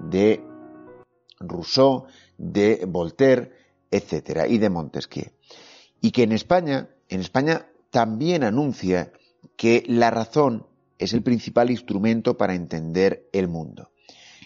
de 0.09 0.43
Rousseau, 1.39 2.07
de 2.37 2.83
Voltaire, 2.87 3.66
etcétera, 3.91 4.47
y 4.47 4.57
de 4.57 4.69
Montesquieu. 4.69 5.31
Y 6.01 6.11
que 6.11 6.23
en 6.23 6.31
España, 6.31 6.89
en 7.09 7.21
España 7.21 7.67
también 7.89 8.43
anuncia 8.43 9.11
que 9.55 9.83
la 9.87 10.11
razón 10.11 10.67
es 10.99 11.13
el 11.13 11.23
principal 11.23 11.71
instrumento 11.71 12.37
para 12.37 12.55
entender 12.55 13.29
el 13.33 13.47
mundo. 13.47 13.91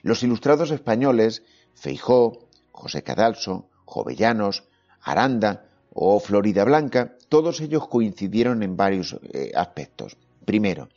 Los 0.04 0.24
ilustrados 0.24 0.72
españoles, 0.72 1.44
Feijó, 1.74 2.48
José 2.72 3.04
Cadalso, 3.04 3.70
Jovellanos, 3.86 4.64
Aranda, 5.02 5.66
o 5.94 6.20
Florida 6.20 6.64
Blanca, 6.64 7.18
todos 7.30 7.60
ellos 7.62 7.88
coincidieron 7.88 8.64
en 8.64 8.78
varios 8.78 9.18
eh, 9.34 9.52
aspectos. 9.56 10.18
Primero, 10.46 10.90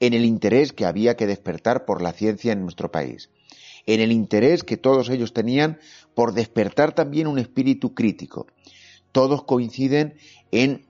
en 0.00 0.14
el 0.14 0.24
interés 0.24 0.72
que 0.72 0.86
había 0.86 1.16
que 1.16 1.26
despertar 1.26 1.84
por 1.84 2.02
la 2.02 2.12
ciencia 2.12 2.52
en 2.52 2.62
nuestro 2.62 2.90
país, 2.90 3.30
en 3.86 4.00
el 4.00 4.12
interés 4.12 4.62
que 4.62 4.76
todos 4.76 5.08
ellos 5.10 5.32
tenían 5.32 5.78
por 6.14 6.32
despertar 6.32 6.92
también 6.92 7.26
un 7.26 7.38
espíritu 7.38 7.94
crítico. 7.94 8.46
Todos 9.12 9.44
coinciden 9.44 10.14
en 10.50 10.86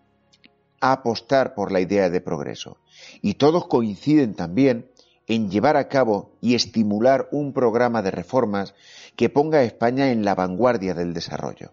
apostar 0.80 1.54
por 1.54 1.72
la 1.72 1.80
idea 1.80 2.10
de 2.10 2.20
progreso 2.20 2.78
y 3.22 3.34
todos 3.34 3.66
coinciden 3.66 4.34
también 4.34 4.90
en 5.26 5.50
llevar 5.50 5.76
a 5.76 5.88
cabo 5.88 6.32
y 6.40 6.54
estimular 6.54 7.28
un 7.30 7.52
programa 7.52 8.02
de 8.02 8.10
reformas 8.10 8.74
que 9.14 9.28
ponga 9.28 9.58
a 9.58 9.64
España 9.64 10.10
en 10.10 10.24
la 10.24 10.34
vanguardia 10.34 10.94
del 10.94 11.14
desarrollo. 11.14 11.72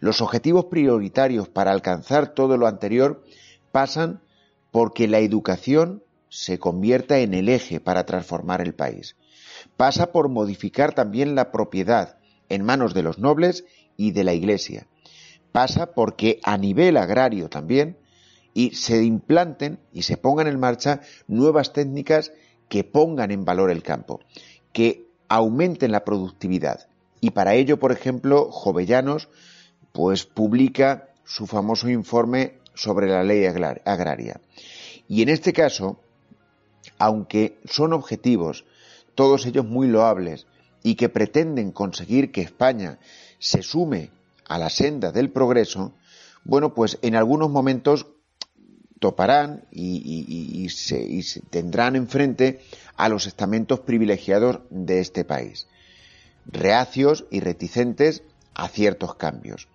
Los 0.00 0.20
objetivos 0.20 0.66
prioritarios 0.66 1.48
para 1.48 1.72
alcanzar 1.72 2.34
todo 2.34 2.56
lo 2.56 2.66
anterior 2.66 3.24
pasan 3.72 4.20
porque 4.70 5.08
la 5.08 5.18
educación 5.18 6.02
se 6.28 6.58
convierta 6.58 7.18
en 7.18 7.34
el 7.34 7.48
eje 7.48 7.80
para 7.80 8.06
transformar 8.06 8.60
el 8.60 8.74
país. 8.74 9.16
Pasa 9.76 10.12
por 10.12 10.28
modificar 10.28 10.94
también 10.94 11.34
la 11.34 11.50
propiedad 11.50 12.18
en 12.48 12.64
manos 12.64 12.94
de 12.94 13.02
los 13.02 13.18
nobles 13.18 13.64
y 13.96 14.12
de 14.12 14.24
la 14.24 14.34
Iglesia. 14.34 14.86
Pasa 15.52 15.92
porque 15.92 16.40
a 16.42 16.58
nivel 16.58 16.96
agrario 16.96 17.48
también 17.48 17.96
y 18.54 18.70
se 18.74 19.02
implanten 19.04 19.80
y 19.92 20.02
se 20.02 20.16
pongan 20.16 20.46
en 20.46 20.60
marcha 20.60 21.00
nuevas 21.26 21.72
técnicas 21.72 22.32
que 22.68 22.84
pongan 22.84 23.30
en 23.30 23.44
valor 23.44 23.70
el 23.70 23.82
campo, 23.82 24.20
que 24.72 25.06
aumenten 25.28 25.92
la 25.92 26.04
productividad. 26.04 26.88
Y 27.20 27.30
para 27.30 27.54
ello, 27.54 27.78
por 27.78 27.92
ejemplo, 27.92 28.50
Jovellanos 28.50 29.28
pues 29.92 30.24
publica 30.24 31.08
su 31.24 31.46
famoso 31.46 31.88
informe 31.88 32.58
sobre 32.74 33.08
la 33.08 33.22
ley 33.22 33.44
agraria. 33.46 34.40
Y 35.08 35.22
en 35.22 35.28
este 35.28 35.52
caso, 35.52 36.00
aunque 36.98 37.58
son 37.64 37.92
objetivos, 37.92 38.64
todos 39.14 39.46
ellos 39.46 39.66
muy 39.66 39.88
loables, 39.88 40.46
y 40.82 40.96
que 40.96 41.08
pretenden 41.08 41.72
conseguir 41.72 42.30
que 42.30 42.42
España 42.42 42.98
se 43.38 43.62
sume 43.62 44.10
a 44.46 44.58
la 44.58 44.68
senda 44.68 45.12
del 45.12 45.30
progreso, 45.30 45.94
bueno, 46.44 46.74
pues 46.74 46.98
en 47.00 47.16
algunos 47.16 47.50
momentos 47.50 48.06
toparán 49.00 49.64
y, 49.70 50.68
se, 50.68 51.22
se, 51.22 51.40
tendrán 51.40 51.96
enfrente 51.96 52.60
a 52.96 53.08
los 53.08 53.26
estamentos 53.26 53.80
privilegiados 53.80 54.60
de 54.70 55.00
este 55.00 55.24
país, 55.24 55.66
reacios 56.46 57.24
y 57.30 57.40
reticentes 57.40 58.22
a 58.54 58.68
ciertos 58.68 59.14
cambios. 59.14 59.68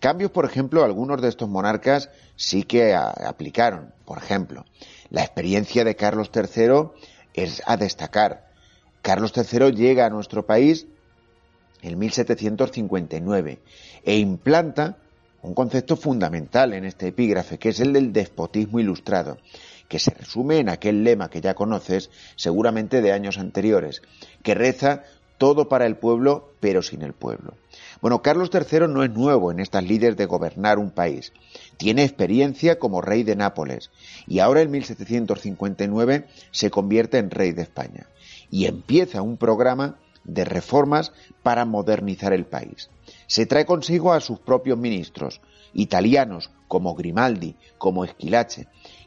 Cambios, 0.00 0.30
por 0.30 0.44
ejemplo, 0.44 0.84
algunos 0.84 1.20
de 1.22 1.28
estos 1.28 1.48
monarcas 1.48 2.10
sí 2.36 2.62
que 2.62 2.94
aplicaron. 2.94 3.94
Por 4.04 4.18
ejemplo, 4.18 4.64
la 5.10 5.22
experiencia 5.22 5.84
de 5.84 5.96
Carlos 5.96 6.30
III 6.34 6.90
es 7.34 7.62
a 7.66 7.76
destacar. 7.76 8.45
Carlos 9.06 9.32
III 9.36 9.70
llega 9.70 10.04
a 10.04 10.10
nuestro 10.10 10.46
país 10.46 10.88
en 11.80 11.96
1759 11.96 13.60
e 14.02 14.18
implanta 14.18 14.96
un 15.42 15.54
concepto 15.54 15.94
fundamental 15.94 16.74
en 16.74 16.84
este 16.84 17.06
epígrafe, 17.06 17.56
que 17.56 17.68
es 17.68 17.78
el 17.78 17.92
del 17.92 18.12
despotismo 18.12 18.80
ilustrado, 18.80 19.38
que 19.86 20.00
se 20.00 20.10
resume 20.10 20.58
en 20.58 20.68
aquel 20.68 21.04
lema 21.04 21.30
que 21.30 21.40
ya 21.40 21.54
conoces, 21.54 22.10
seguramente 22.34 23.00
de 23.00 23.12
años 23.12 23.38
anteriores, 23.38 24.02
que 24.42 24.56
reza 24.56 25.04
todo 25.38 25.68
para 25.68 25.86
el 25.86 25.94
pueblo, 25.94 26.50
pero 26.58 26.82
sin 26.82 27.02
el 27.02 27.12
pueblo. 27.12 27.54
Bueno, 28.00 28.22
Carlos 28.22 28.50
III 28.52 28.88
no 28.88 29.04
es 29.04 29.10
nuevo 29.12 29.52
en 29.52 29.60
estas 29.60 29.84
líderes 29.84 30.16
de 30.16 30.26
gobernar 30.26 30.80
un 30.80 30.90
país. 30.90 31.32
Tiene 31.76 32.02
experiencia 32.02 32.80
como 32.80 33.02
rey 33.02 33.22
de 33.22 33.36
Nápoles 33.36 33.92
y 34.26 34.40
ahora 34.40 34.62
en 34.62 34.72
1759 34.72 36.26
se 36.50 36.70
convierte 36.70 37.18
en 37.18 37.30
rey 37.30 37.52
de 37.52 37.62
España 37.62 38.08
y 38.50 38.66
empieza 38.66 39.22
un 39.22 39.36
programa 39.36 39.96
de 40.24 40.44
reformas 40.44 41.12
para 41.42 41.64
modernizar 41.64 42.32
el 42.32 42.46
país. 42.46 42.90
Se 43.26 43.46
trae 43.46 43.64
consigo 43.64 44.12
a 44.12 44.20
sus 44.20 44.38
propios 44.38 44.78
ministros, 44.78 45.40
italianos 45.72 46.50
como 46.68 46.94
Grimaldi, 46.94 47.54
como 47.78 48.04
Esquilache, 48.04 48.66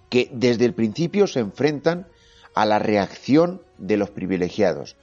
que 0.09 0.29
desde 0.33 0.65
el 0.65 0.73
principio 0.73 1.27
se 1.27 1.39
enfrentan 1.39 2.07
a 2.55 2.65
la 2.65 2.79
reacción 2.79 3.61
de 3.77 3.97
los 3.97 4.09
privilegiados 4.09 4.95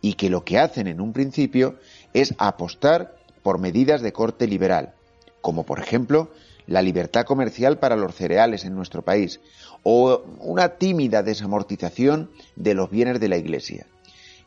y 0.00 0.14
que 0.14 0.30
lo 0.30 0.44
que 0.44 0.58
hacen 0.58 0.86
en 0.86 1.00
un 1.00 1.12
principio 1.12 1.76
es 2.12 2.34
apostar 2.38 3.16
por 3.42 3.58
medidas 3.58 4.02
de 4.02 4.12
corte 4.12 4.46
liberal, 4.46 4.94
como 5.40 5.64
por 5.64 5.80
ejemplo 5.80 6.30
la 6.66 6.82
libertad 6.82 7.24
comercial 7.24 7.78
para 7.78 7.96
los 7.96 8.14
cereales 8.14 8.64
en 8.64 8.74
nuestro 8.74 9.02
país 9.02 9.40
o 9.82 10.24
una 10.40 10.70
tímida 10.70 11.22
desamortización 11.22 12.30
de 12.56 12.74
los 12.74 12.90
bienes 12.90 13.20
de 13.20 13.28
la 13.28 13.36
Iglesia. 13.36 13.86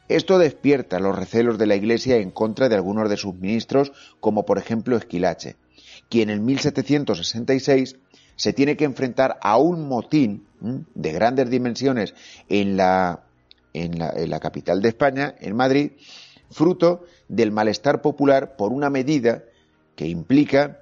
Esto 0.10 0.40
despierta 0.40 1.00
los 1.00 1.16
recelos 1.16 1.58
de 1.58 1.68
la 1.68 1.76
Iglesia 1.76 2.18
en 2.18 2.32
contra 2.32 2.68
de 2.68 2.76
algunos 2.76 3.10
de 3.10 3.18
sus 3.18 3.36
ministros, 3.36 3.92
como 4.20 4.44
por 4.44 4.58
ejemplo 4.58 4.98
Esquilache, 4.98 5.56
quien 6.10 6.30
en 6.30 6.44
1766 6.44 7.96
se 8.36 8.54
tiene 8.54 8.76
que 8.76 8.86
enfrentar 8.86 9.38
a 9.42 9.58
un 9.58 9.88
motín 9.88 10.48
de 10.60 11.12
grandes 11.12 11.50
dimensiones 11.50 12.16
en 12.50 12.76
la, 12.76 13.24
en 13.74 14.00
la, 14.00 14.10
en 14.10 14.30
la 14.30 14.40
capital 14.40 14.82
de 14.82 14.90
España, 14.90 15.36
en 15.40 15.56
Madrid, 15.56 15.92
fruto 16.50 17.06
del 17.28 17.52
malestar 17.52 18.02
popular 18.02 18.56
por 18.56 18.72
una 18.72 18.90
medida 18.90 19.44
que 19.96 20.08
implica 20.08 20.80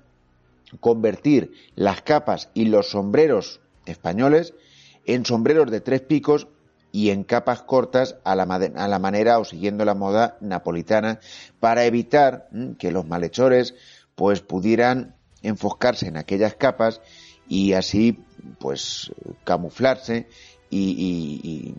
convertir 0.79 1.51
las 1.75 2.01
capas 2.01 2.49
y 2.53 2.65
los 2.65 2.89
sombreros 2.89 3.61
españoles 3.85 4.53
en 5.05 5.25
sombreros 5.25 5.71
de 5.71 5.81
tres 5.81 6.01
picos 6.01 6.47
y 6.91 7.09
en 7.09 7.23
capas 7.23 7.61
cortas 7.61 8.15
a 8.23 8.35
la, 8.35 8.45
manera 8.45 9.39
o 9.39 9.45
siguiendo 9.45 9.85
la 9.85 9.93
moda 9.93 10.37
napolitana 10.41 11.19
para 11.59 11.85
evitar 11.85 12.49
que 12.79 12.91
los 12.91 13.07
malhechores 13.07 13.75
pues 14.15 14.41
pudieran 14.41 15.15
enfoscarse 15.41 16.07
en 16.07 16.17
aquellas 16.17 16.55
capas 16.55 17.01
y 17.47 17.73
así 17.73 18.19
pues 18.59 19.11
camuflarse 19.43 20.27
y, 20.69 21.73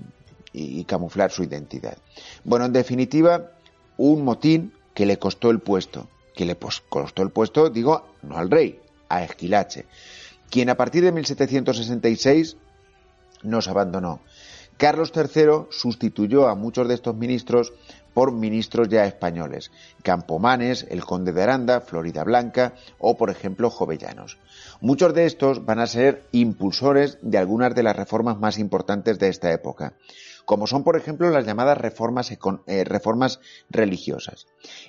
y 0.52 0.84
camuflar 0.84 1.30
su 1.30 1.42
identidad. 1.42 1.98
Bueno, 2.44 2.64
en 2.66 2.72
definitiva, 2.72 3.52
un 3.96 4.24
motín 4.24 4.72
que 4.94 5.06
le 5.06 5.18
costó 5.18 5.50
el 5.50 5.60
puesto, 5.60 6.08
que 6.38 6.44
le 6.44 6.56
costó 6.56 7.24
el 7.24 7.30
puesto, 7.30 7.68
digo, 7.68 8.14
no 8.22 8.38
al 8.38 8.48
rey, 8.48 8.80
a 9.08 9.24
Esquilache, 9.24 9.86
quien 10.48 10.70
a 10.70 10.76
partir 10.76 11.02
de 11.02 11.10
1766 11.10 12.56
nos 13.42 13.66
abandonó. 13.66 14.20
Carlos 14.76 15.12
III 15.12 15.66
sustituyó 15.70 16.46
a 16.46 16.54
muchos 16.54 16.86
de 16.86 16.94
estos 16.94 17.16
ministros 17.16 17.72
por 18.18 18.32
ministros 18.32 18.88
ya 18.88 19.04
españoles, 19.04 19.70
Campomanes, 20.02 20.84
el 20.90 21.04
conde 21.04 21.30
de 21.30 21.40
Aranda, 21.40 21.80
Florida 21.80 22.24
Blanca 22.24 22.74
o, 22.98 23.16
por 23.16 23.30
ejemplo, 23.30 23.70
Jovellanos. 23.70 24.38
Muchos 24.80 25.14
de 25.14 25.24
estos 25.24 25.64
van 25.64 25.78
a 25.78 25.86
ser 25.86 26.24
impulsores 26.32 27.18
de 27.22 27.38
algunas 27.38 27.76
de 27.76 27.84
las 27.84 27.94
reformas 27.94 28.36
más 28.40 28.58
importantes 28.58 29.20
de 29.20 29.28
esta 29.28 29.52
época 29.52 29.94
como 30.46 30.66
son, 30.66 30.82
por 30.82 30.96
ejemplo, 30.96 31.30
las 31.30 31.46
llamadas 31.46 31.78
reformas, 31.78 32.32
eh, 32.66 32.84
religiosas. 33.70 34.46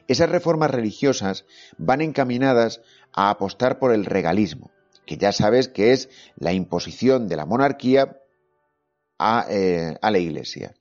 Esas 0.07 0.29
reformas 0.29 0.71
religiosas 0.71 1.45
van 1.77 2.01
encaminadas 2.01 2.81
a 3.13 3.29
apostar 3.29 3.77
por 3.77 3.93
el 3.93 4.05
regalismo, 4.05 4.71
que 5.05 5.17
ya 5.17 5.33
sabes 5.33 5.67
que 5.67 5.91
es 5.91 6.09
la 6.35 6.53
imposición 6.53 7.27
de 7.27 7.35
la 7.35 7.45
monarquía 7.45 8.21
a, 9.19 9.45
eh, 9.49 9.97
a, 10.01 10.09
la 10.09 10.17
Iglesia. 10.17 10.73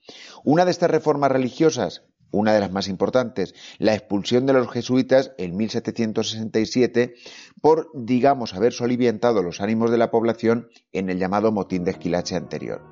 Una 0.44 0.64
de 0.64 0.70
estas 0.70 0.92
reformas 0.92 1.32
religiosas, 1.32 2.04
una 2.30 2.52
de 2.52 2.60
las 2.60 2.70
más 2.70 2.88
importantes, 2.88 3.54
la 3.78 3.94
expulsión 3.94 4.46
de 4.46 4.52
los 4.52 4.70
jesuitas 4.70 5.32
en 5.38 5.56
1767 5.56 7.14
por, 7.60 7.90
digamos, 7.94 8.54
haber 8.54 8.72
soliviantado 8.72 9.42
los 9.42 9.60
ánimos 9.60 9.90
de 9.90 9.98
la 9.98 10.10
población 10.10 10.68
en 10.92 11.10
el 11.10 11.18
llamado 11.18 11.52
motín 11.52 11.84
de 11.84 11.92
Esquilache 11.92 12.36
anterior. 12.36 12.82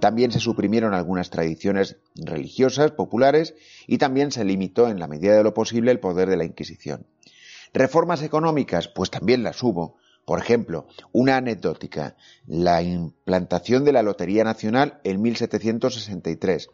También 0.00 0.30
se 0.30 0.40
suprimieron 0.40 0.94
algunas 0.94 1.30
tradiciones 1.30 1.96
religiosas 2.14 2.92
populares 2.92 3.54
y 3.86 3.98
también 3.98 4.30
se 4.30 4.44
limitó 4.44 4.88
en 4.88 5.00
la 5.00 5.06
medida 5.06 5.36
de 5.36 5.42
lo 5.42 5.54
posible 5.54 5.90
el 5.90 6.00
poder 6.00 6.28
de 6.28 6.36
la 6.36 6.44
Inquisición. 6.44 7.06
Reformas 7.72 8.22
económicas, 8.22 8.88
pues 8.88 9.10
también 9.10 9.42
las 9.42 9.62
hubo. 9.62 9.96
Por 10.26 10.40
ejemplo, 10.40 10.88
una 11.12 11.36
anecdótica, 11.36 12.16
la 12.48 12.82
implantación 12.82 13.84
de 13.84 13.92
la 13.92 14.02
Lotería 14.02 14.42
Nacional 14.42 15.00
en 15.04 15.22
1763. 15.22 16.68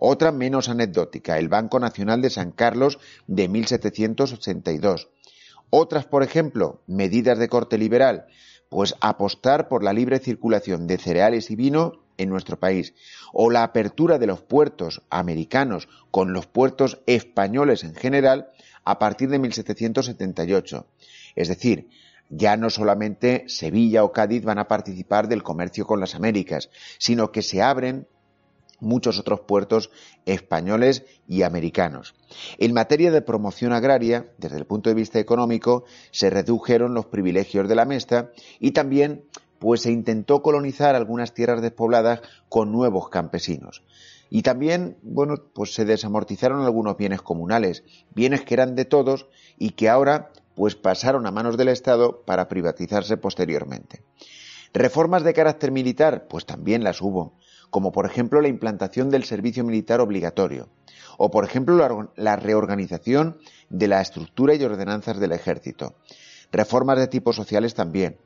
Otra 0.00 0.32
menos 0.32 0.68
anecdótica, 0.68 1.38
el 1.38 1.48
Banco 1.48 1.78
Nacional 1.78 2.20
de 2.20 2.30
San 2.30 2.50
Carlos 2.50 2.98
de 3.28 3.46
1782. 3.46 5.08
Otras, 5.70 6.06
por 6.06 6.24
ejemplo, 6.24 6.82
medidas 6.88 7.38
de 7.38 7.48
corte 7.48 7.78
liberal, 7.78 8.26
pues 8.68 8.96
apostar 9.00 9.68
por 9.68 9.84
la 9.84 9.92
libre 9.92 10.18
circulación 10.18 10.88
de 10.88 10.98
cereales 10.98 11.52
y 11.52 11.54
vino 11.54 11.92
en 12.18 12.28
nuestro 12.28 12.58
país, 12.58 12.92
o 13.32 13.50
la 13.50 13.62
apertura 13.62 14.18
de 14.18 14.26
los 14.26 14.42
puertos 14.42 15.02
americanos 15.10 15.88
con 16.10 16.32
los 16.32 16.48
puertos 16.48 16.98
españoles 17.06 17.84
en 17.84 17.94
general 17.94 18.50
a 18.84 18.98
partir 18.98 19.28
de 19.28 19.38
1778. 19.38 20.86
Es 21.36 21.46
decir, 21.46 21.88
ya 22.28 22.56
no 22.56 22.70
solamente 22.70 23.44
Sevilla 23.48 24.04
o 24.04 24.12
Cádiz 24.12 24.44
van 24.44 24.58
a 24.58 24.68
participar 24.68 25.28
del 25.28 25.42
comercio 25.42 25.86
con 25.86 26.00
las 26.00 26.14
Américas, 26.14 26.70
sino 26.98 27.32
que 27.32 27.42
se 27.42 27.62
abren 27.62 28.06
muchos 28.80 29.18
otros 29.18 29.40
puertos 29.40 29.90
españoles 30.26 31.04
y 31.26 31.42
americanos. 31.42 32.14
En 32.58 32.74
materia 32.74 33.10
de 33.10 33.22
promoción 33.22 33.72
agraria, 33.72 34.30
desde 34.38 34.58
el 34.58 34.66
punto 34.66 34.90
de 34.90 34.94
vista 34.94 35.18
económico, 35.18 35.84
se 36.10 36.30
redujeron 36.30 36.94
los 36.94 37.06
privilegios 37.06 37.68
de 37.68 37.74
la 37.74 37.84
mesta 37.84 38.32
y 38.60 38.72
también 38.72 39.24
pues 39.58 39.82
se 39.82 39.92
intentó 39.92 40.42
colonizar 40.42 40.94
algunas 40.94 41.32
tierras 41.32 41.62
despobladas 41.62 42.20
con 42.48 42.72
nuevos 42.72 43.08
campesinos. 43.08 43.82
Y 44.28 44.42
también, 44.42 44.98
bueno, 45.02 45.36
pues 45.54 45.72
se 45.72 45.84
desamortizaron 45.84 46.62
algunos 46.62 46.96
bienes 46.96 47.22
comunales, 47.22 47.84
bienes 48.14 48.42
que 48.42 48.54
eran 48.54 48.74
de 48.74 48.84
todos 48.84 49.28
y 49.56 49.70
que 49.70 49.88
ahora 49.88 50.32
pues 50.56 50.74
pasaron 50.74 51.26
a 51.26 51.30
manos 51.30 51.56
del 51.58 51.68
Estado 51.68 52.22
para 52.24 52.48
privatizarse 52.48 53.18
posteriormente. 53.18 54.02
Reformas 54.72 55.22
de 55.22 55.34
carácter 55.34 55.70
militar, 55.70 56.26
pues 56.28 56.46
también 56.46 56.82
las 56.82 57.02
hubo, 57.02 57.34
como 57.70 57.92
por 57.92 58.06
ejemplo 58.06 58.40
la 58.40 58.48
implantación 58.48 59.10
del 59.10 59.24
servicio 59.24 59.64
militar 59.64 60.00
obligatorio, 60.00 60.70
o 61.18 61.30
por 61.30 61.44
ejemplo 61.44 62.10
la, 62.16 62.36
reorganización 62.36 63.36
de 63.68 63.86
la 63.86 64.00
estructura 64.00 64.54
y 64.54 64.64
ordenanzas 64.64 65.20
del 65.20 65.32
ejército. 65.32 65.94
Reformas 66.50 66.98
de 66.98 67.08
tipo 67.08 67.34
sociales 67.34 67.74
también, 67.74 68.18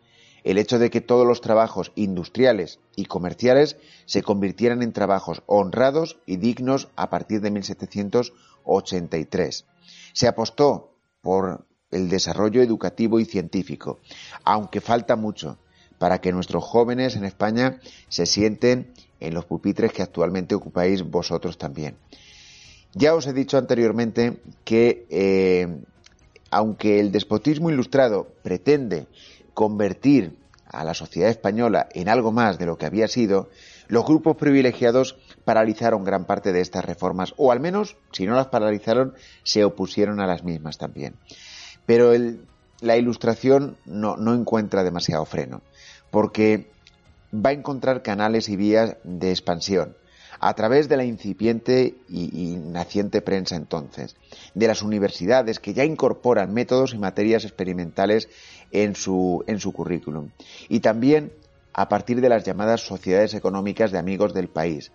el 0.44 0.58
hecho 0.58 0.78
de 0.78 0.90
que 0.90 1.00
todos 1.00 1.26
los 1.26 1.40
trabajos 1.40 1.90
industriales 1.96 2.78
y 2.94 3.06
comerciales 3.06 3.76
se 4.06 4.22
convirtieran 4.22 4.82
en 4.82 4.92
trabajos 4.92 5.42
honrados 5.46 6.20
y 6.26 6.36
dignos 6.36 6.90
a 6.94 7.10
partir 7.10 7.40
de 7.40 7.50
1783. 7.50 9.66
Se 10.12 10.28
apostó 10.28 10.94
por 11.22 11.66
el 11.90 12.08
desarrollo 12.08 12.62
educativo 12.62 13.20
y 13.20 13.24
científico, 13.24 13.98
aunque 14.44 14.80
falta 14.80 15.16
mucho 15.16 15.58
para 15.98 16.20
que 16.20 16.32
nuestros 16.32 16.64
jóvenes 16.64 17.16
en 17.16 17.24
España 17.24 17.80
se 18.08 18.26
sienten 18.26 18.92
en 19.20 19.34
los 19.34 19.44
pupitres 19.44 19.92
que 19.92 20.02
actualmente 20.02 20.54
ocupáis 20.54 21.02
vosotros 21.02 21.58
también. 21.58 21.96
Ya 22.94 23.14
os 23.14 23.26
he 23.26 23.32
dicho 23.32 23.58
anteriormente 23.58 24.40
que 24.64 25.06
eh, 25.10 25.68
aunque 26.50 27.00
el 27.00 27.12
despotismo 27.12 27.70
ilustrado 27.70 28.28
pretende 28.42 29.06
convertir 29.54 30.36
a 30.66 30.84
la 30.84 30.94
sociedad 30.94 31.30
española 31.30 31.88
en 31.92 32.08
algo 32.08 32.32
más 32.32 32.58
de 32.58 32.66
lo 32.66 32.78
que 32.78 32.86
había 32.86 33.08
sido, 33.08 33.50
los 33.88 34.04
grupos 34.04 34.36
privilegiados 34.36 35.18
paralizaron 35.44 36.04
gran 36.04 36.24
parte 36.24 36.52
de 36.52 36.60
estas 36.60 36.84
reformas, 36.84 37.34
o 37.36 37.50
al 37.50 37.60
menos, 37.60 37.96
si 38.12 38.24
no 38.24 38.34
las 38.34 38.46
paralizaron, 38.46 39.14
se 39.42 39.64
opusieron 39.64 40.20
a 40.20 40.26
las 40.26 40.44
mismas 40.44 40.78
también. 40.78 41.16
Pero 41.86 42.12
la 42.80 42.96
ilustración 42.96 43.76
no, 43.84 44.16
encuentra 44.34 44.84
demasiado 44.84 45.24
freno, 45.24 45.62
porque 46.10 46.70
va 47.34 47.50
a 47.50 47.54
encontrar 47.54 48.02
canales 48.02 48.48
y 48.48 48.56
vías 48.56 48.96
de 49.04 49.30
expansión 49.30 49.96
a 50.42 50.54
través 50.54 50.88
de 50.88 50.96
la 50.96 51.04
incipiente 51.04 51.96
y, 52.08 52.56
naciente 52.56 53.20
prensa 53.20 53.56
entonces, 53.56 54.16
de 54.54 54.66
las 54.66 54.82
universidades 54.82 55.60
que 55.60 55.74
ya 55.74 55.84
incorporan 55.84 56.54
métodos 56.54 56.94
y 56.94 56.98
materias 56.98 57.44
experimentales 57.44 58.28
en 58.70 58.94
su, 58.94 59.44
en 59.46 59.60
su 59.60 59.72
currículum, 59.72 60.30
y 60.68 60.80
también 60.80 61.32
a 61.74 61.88
partir 61.88 62.20
de 62.20 62.30
las 62.30 62.44
llamadas 62.44 62.80
sociedades 62.80 63.34
económicas 63.34 63.92
de 63.92 63.98
amigos 63.98 64.32
del 64.32 64.48
país, 64.48 64.92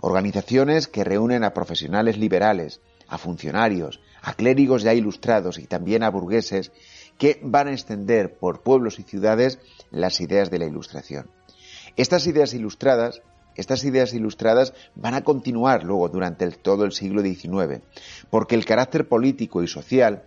organizaciones 0.00 0.88
que 0.88 1.04
reúnen 1.04 1.44
a 1.44 1.52
profesionales 1.52 2.16
liberales, 2.16 2.80
a 3.06 3.18
funcionarios, 3.18 4.00
a 4.22 4.34
clérigos 4.34 4.82
ya 4.82 4.94
ilustrados 4.94 5.58
y 5.58 5.66
también 5.66 6.02
a 6.02 6.10
burgueses 6.10 6.72
que 7.18 7.40
van 7.42 7.68
a 7.68 7.72
extender 7.72 8.38
por 8.38 8.62
pueblos 8.62 8.98
y 8.98 9.02
ciudades 9.02 9.58
las 9.90 10.20
ideas 10.20 10.50
de 10.50 10.58
la 10.58 10.66
ilustración. 10.66 11.30
Estas 11.96 12.26
ideas 12.26 12.54
ilustradas 12.54 13.22
estas 13.56 13.84
ideas 13.84 14.14
ilustradas 14.14 14.72
van 14.94 15.14
a 15.14 15.22
continuar 15.22 15.84
luego 15.84 16.08
durante 16.08 16.48
todo 16.50 16.84
el 16.84 16.92
siglo 16.92 17.20
XIX, 17.20 17.82
porque 18.30 18.54
el 18.54 18.64
carácter 18.64 19.08
político 19.08 19.62
y 19.62 19.68
social 19.68 20.22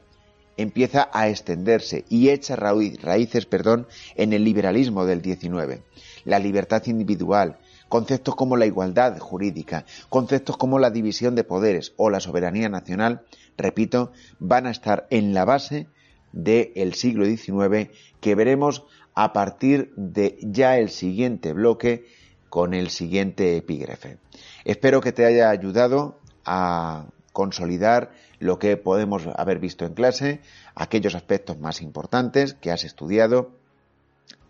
empieza 0.58 1.10
a 1.12 1.30
extenderse 1.30 2.06
y 2.10 2.30
echa 2.30 2.56
raíces 2.56 3.46
perdón, 3.46 3.88
en 4.16 4.34
el 4.34 4.44
liberalismo 4.44 5.06
del 5.06 5.24
XIX. 5.24 5.82
La 6.26 6.40
libertad 6.40 6.84
individual, 6.86 7.58
conceptos 7.94 8.34
como 8.34 8.58
la 8.58 8.66
igualdad 8.66 9.20
jurídica, 9.20 9.86
conceptos 10.10 10.58
como 10.58 10.80
la 10.80 10.90
división 10.90 11.36
de 11.36 11.44
poderes 11.44 11.94
o 11.96 12.10
la 12.10 12.22
soberanía 12.22 12.68
nacional, 12.68 13.22
repito, 13.56 14.12
van 14.40 14.66
a 14.66 14.72
estar 14.72 15.06
en 15.12 15.36
la 15.36 15.46
base 15.46 15.86
del 16.32 16.96
siglo 16.96 17.24
XIX 17.24 17.92
que 18.20 18.34
veremos 18.34 18.84
a 19.14 19.32
partir 19.32 19.94
de 19.96 20.40
ya 20.42 20.80
el 20.80 20.90
siguiente 20.90 21.54
bloque 21.54 22.08
con 22.50 22.74
el 22.74 22.90
siguiente 22.90 23.58
epígrafe. 23.58 24.18
Espero 24.66 25.00
que 25.00 25.12
te 25.12 25.28
haya 25.28 25.52
ayudado 25.52 26.20
a 26.46 27.06
consolidar 27.32 28.10
lo 28.40 28.58
que 28.58 28.76
podemos 28.76 29.28
haber 29.36 29.60
visto 29.60 29.86
en 29.86 29.94
clase, 29.94 30.42
aquellos 30.74 31.14
aspectos 31.14 31.60
más 31.60 31.80
importantes 31.84 32.56
que 32.56 32.72
has 32.72 32.86
estudiado 32.86 33.52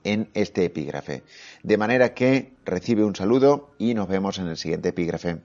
en 0.03 0.29
este 0.33 0.65
epígrafe. 0.65 1.23
De 1.63 1.77
manera 1.77 2.13
que 2.13 2.53
recibe 2.65 3.03
un 3.03 3.15
saludo 3.15 3.73
y 3.77 3.93
nos 3.93 4.07
vemos 4.07 4.39
en 4.39 4.47
el 4.47 4.57
siguiente 4.57 4.89
epígrafe. 4.89 5.39